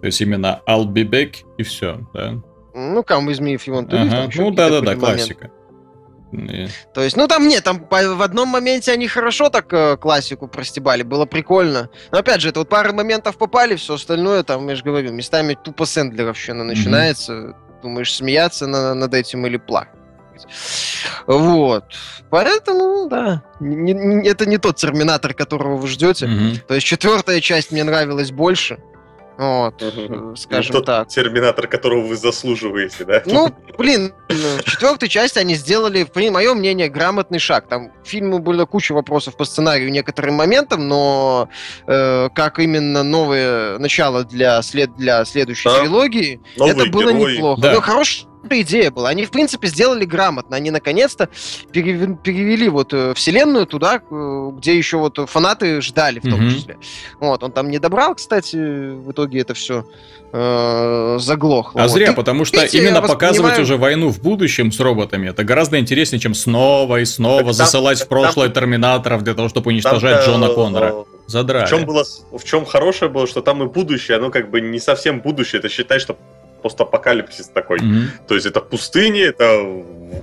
[0.00, 2.34] То есть именно I'll be back и все, да?
[2.74, 4.30] Ну, come with me if you want to ага.
[4.34, 5.50] Ну, да-да-да, классика.
[6.92, 11.02] То есть, ну там нет, там в одном моменте они хорошо так э, классику простебали,
[11.02, 11.88] было прикольно.
[12.10, 15.56] Но опять же, это вот пары моментов попали, все остальное там, я же говорю, местами
[15.62, 17.32] тупо сэндлеровщина начинается.
[17.32, 17.54] Mm-hmm.
[17.82, 20.00] Думаешь, смеяться на, над этим или плакать.
[21.26, 21.84] Вот.
[22.30, 26.26] Поэтому, да, не, не, это не тот терминатор, которого вы ждете.
[26.26, 26.60] Mm-hmm.
[26.66, 28.78] То есть четвертая часть мне нравилась больше.
[29.36, 30.36] Вот, угу.
[30.36, 31.08] скажем тот так.
[31.08, 33.22] Терминатор, которого вы заслуживаете, да?
[33.26, 37.66] Ну, блин, в четвертой части они сделали, в мое мнение, грамотный шаг.
[37.68, 41.48] Там фильму было куча вопросов по сценарию некоторым моментам, но
[41.86, 45.80] э, как именно новое начало для, след, для следующей да.
[45.80, 47.36] трилогии, Новые это было герои.
[47.36, 47.60] неплохо.
[47.60, 47.72] Да.
[47.74, 49.08] Ну, хороший идея была.
[49.08, 50.56] Они, в принципе, сделали грамотно.
[50.56, 51.28] Они, наконец-то,
[51.72, 56.54] перевели, перевели вот э, вселенную туда, э, где еще вот фанаты ждали, в том mm-hmm.
[56.54, 56.76] числе.
[57.20, 59.86] Вот, он там не добрал, кстати, в итоге это все
[60.32, 61.80] э, заглохло.
[61.80, 61.92] А вот.
[61.92, 66.20] зря, потому что Видите, именно показывать уже войну в будущем с роботами, это гораздо интереснее,
[66.20, 70.24] чем снова и снова так засылать там, в прошлое там, терминаторов для того, чтобы уничтожать
[70.24, 70.94] там, Джона Коннора.
[71.26, 71.66] Задрали.
[71.66, 74.78] В чем, было, в чем хорошее было, что там и будущее, оно как бы не
[74.78, 75.58] совсем будущее.
[75.58, 76.18] Это считай, что
[76.64, 77.78] постапокалипсис такой.
[77.78, 78.26] Mm-hmm.
[78.26, 79.44] То есть это пустыни, это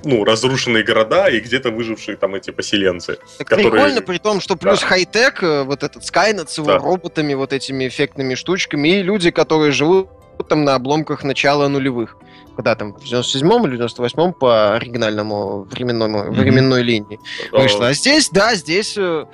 [0.04, 3.20] ну, разрушенные города и где-то выжившие там эти поселенцы.
[3.38, 3.72] Так которые...
[3.72, 4.88] прикольно, при том, что плюс да.
[4.88, 6.80] хай-тек, э, вот этот Skynet с его да.
[6.80, 10.10] роботами, вот этими эффектными штучками, и люди, которые живут
[10.50, 12.18] там на обломках начала нулевых.
[12.56, 16.32] Когда там, в 97-м или 98-м по оригинальному временному, mm-hmm.
[16.32, 17.20] временной линии
[17.52, 17.90] вышло.
[17.90, 19.26] А здесь, да, здесь э,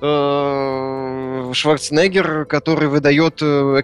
[0.00, 3.78] э, Шварценеггер, который выдает э,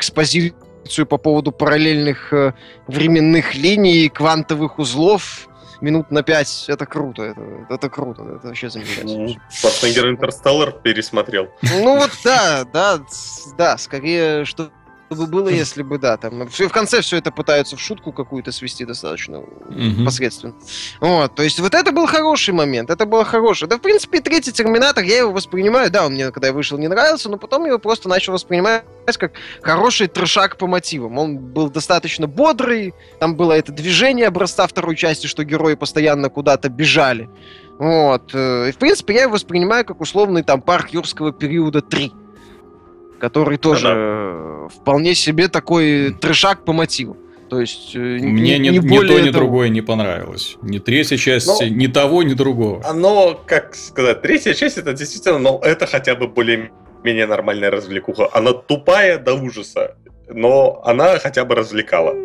[0.83, 2.53] экспозицию по поводу параллельных э,
[2.87, 5.49] временных линий, квантовых узлов
[5.81, 6.67] минут на пять.
[6.69, 9.41] Это круто, это, это круто, это вообще замечательно.
[9.51, 11.49] Шварценеггер Интерстеллар пересмотрел.
[11.63, 13.01] Ну вот да, да,
[13.57, 14.71] да, скорее, что
[15.15, 18.85] бы было, если бы, да, там, в конце все это пытаются в шутку какую-то свести
[18.85, 20.05] достаточно mm-hmm.
[20.05, 20.55] посредственно.
[21.01, 23.69] Вот, то есть вот это был хороший момент, это было хорошее.
[23.69, 26.89] Да, в принципе, третий Терминатор, я его воспринимаю, да, он мне, когда я вышел, не
[26.89, 28.85] нравился, но потом его просто начал воспринимать
[29.19, 29.33] как
[29.63, 31.19] хороший трешак по мотивам.
[31.19, 36.69] Он был достаточно бодрый, там было это движение образца второй части, что герои постоянно куда-то
[36.69, 37.29] бежали.
[37.79, 38.31] Вот.
[38.35, 42.13] Э, и, в принципе, я его воспринимаю как условный там парк юрского периода 3.
[43.23, 44.75] Который тоже ну, да.
[44.81, 47.17] вполне себе такой трешак по мотиву.
[47.49, 50.57] То есть э, мне не, не, ни то, ни другое не понравилось.
[50.61, 52.83] Ни третья часть, но, ни того, ни другого.
[52.85, 58.29] Оно, как сказать, третья часть это действительно, но это хотя бы более-менее нормальная развлекуха.
[58.33, 59.95] Она тупая до ужаса,
[60.29, 62.17] но она хотя бы развлекала.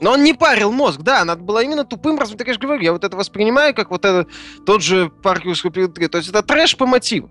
[0.00, 2.30] Но он не парил мозг, да, надо было именно тупым раз.
[2.30, 4.26] Так я же говорю, я вот это воспринимаю как вот это
[4.64, 6.08] тот же парк юрского периода.
[6.08, 7.28] То есть это трэш по мотиву.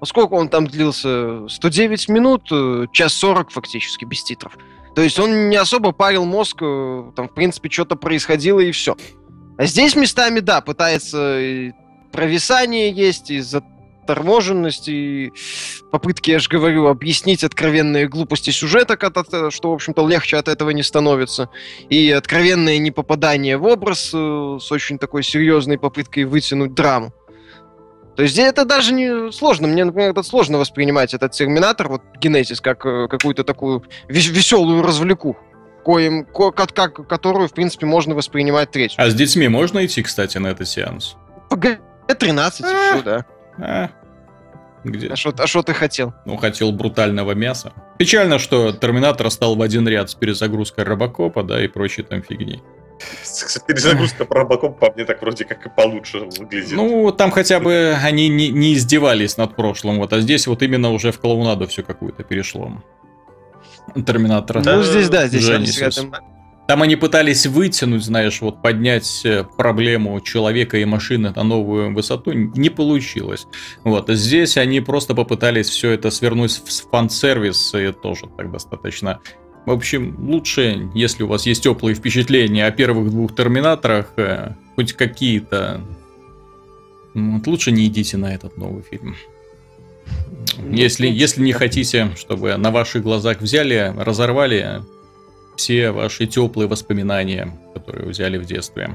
[0.00, 4.56] Поскольку он там длился 109 минут, э, час 40 фактически, без титров.
[4.94, 8.96] То есть он не особо парил мозг, э, там, в принципе, что-то происходило и все.
[9.58, 11.72] А здесь местами, да, пытается и
[12.12, 15.32] провисание есть, и заторможенность, и
[15.90, 18.96] попытки, я же говорю, объяснить откровенные глупости сюжета,
[19.50, 21.48] что, в общем-то, легче от этого не становится,
[21.90, 27.12] и откровенное непопадание в образ э, с очень такой серьезной попыткой вытянуть драму.
[28.16, 29.68] То есть это даже не сложно.
[29.68, 35.36] Мне, например, это сложно воспринимать этот Терминатор, вот Генетис, как э, какую-то такую веселую развлеку,
[35.84, 39.04] коим, ко, как, которую, в принципе, можно воспринимать третью.
[39.04, 41.16] А с детьми можно идти, кстати, на этот сеанс?
[41.50, 43.26] ПГ-13 все, да.
[43.58, 43.90] А,
[44.82, 45.08] где?
[45.08, 46.14] А что а ты хотел?
[46.24, 47.72] Ну, хотел брутального мяса.
[47.98, 52.62] Печально, что Терминатор стал в один ряд с перезагрузкой Робокопа, да, и прочей там фигни.
[53.22, 56.72] Кстати, перезагрузка про Робокоп по мне так вроде как и получше выглядит.
[56.72, 60.92] Ну, там хотя бы они не, не издевались над прошлым, вот, а здесь вот именно
[60.92, 62.72] уже в клоунаду все какую-то перешло.
[63.94, 64.62] Терминатор.
[64.62, 66.14] Да, ну, здесь, да, здесь рядом.
[66.66, 72.32] Там они пытались вытянуть, знаешь, вот поднять э, проблему человека и машины на новую высоту,
[72.32, 73.46] не получилось.
[73.84, 79.20] Вот, здесь они просто попытались все это свернуть в фан-сервис, и тоже так достаточно
[79.66, 84.92] в общем, лучше, если у вас есть теплые впечатления о первых двух Терминаторах, э, хоть
[84.92, 85.80] какие-то,
[87.14, 89.16] вот лучше не идите на этот новый фильм.
[90.70, 94.82] Если, если не хотите, чтобы на ваших глазах взяли, разорвали
[95.56, 98.90] все ваши теплые воспоминания, которые взяли в детстве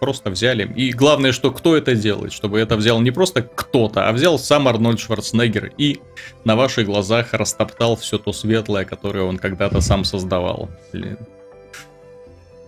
[0.00, 0.70] просто взяли.
[0.74, 4.66] И главное, что кто это делает, чтобы это взял не просто кто-то, а взял сам
[4.66, 6.00] Арнольд Шварценеггер и
[6.44, 10.70] на ваших глазах растоптал все то светлое, которое он когда-то сам создавал.
[10.92, 11.18] Блин.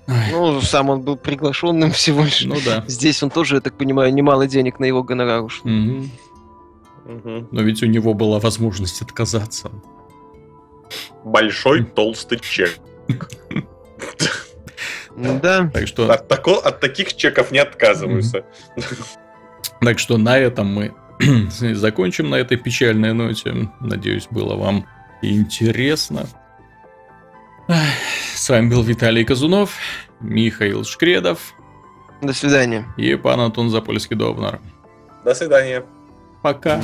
[0.07, 2.45] Ну, сам он был приглашенным всего лишь.
[2.45, 2.85] Ну да.
[2.87, 5.70] Здесь он тоже, я так понимаю, немало денег на его гонорар ушло.
[5.70, 6.09] Угу.
[7.05, 7.49] Угу.
[7.51, 9.70] Но ведь у него была возможность отказаться.
[11.24, 12.78] Большой толстый чек.
[15.17, 15.71] Да.
[15.73, 16.11] Так что...
[16.11, 18.45] От, тако, от таких чеков не отказываются.
[19.81, 20.95] Так что на этом мы
[21.51, 23.69] закончим на этой печальной ноте.
[23.81, 24.87] Надеюсь, было вам
[25.23, 26.27] интересно.
[28.35, 29.77] С вами был Виталий Казунов,
[30.21, 31.55] Михаил Шкредов.
[32.21, 32.87] До свидания.
[32.97, 34.61] И пан Антон Запольский-Довнар.
[35.25, 35.85] До свидания.
[36.43, 36.81] Пока.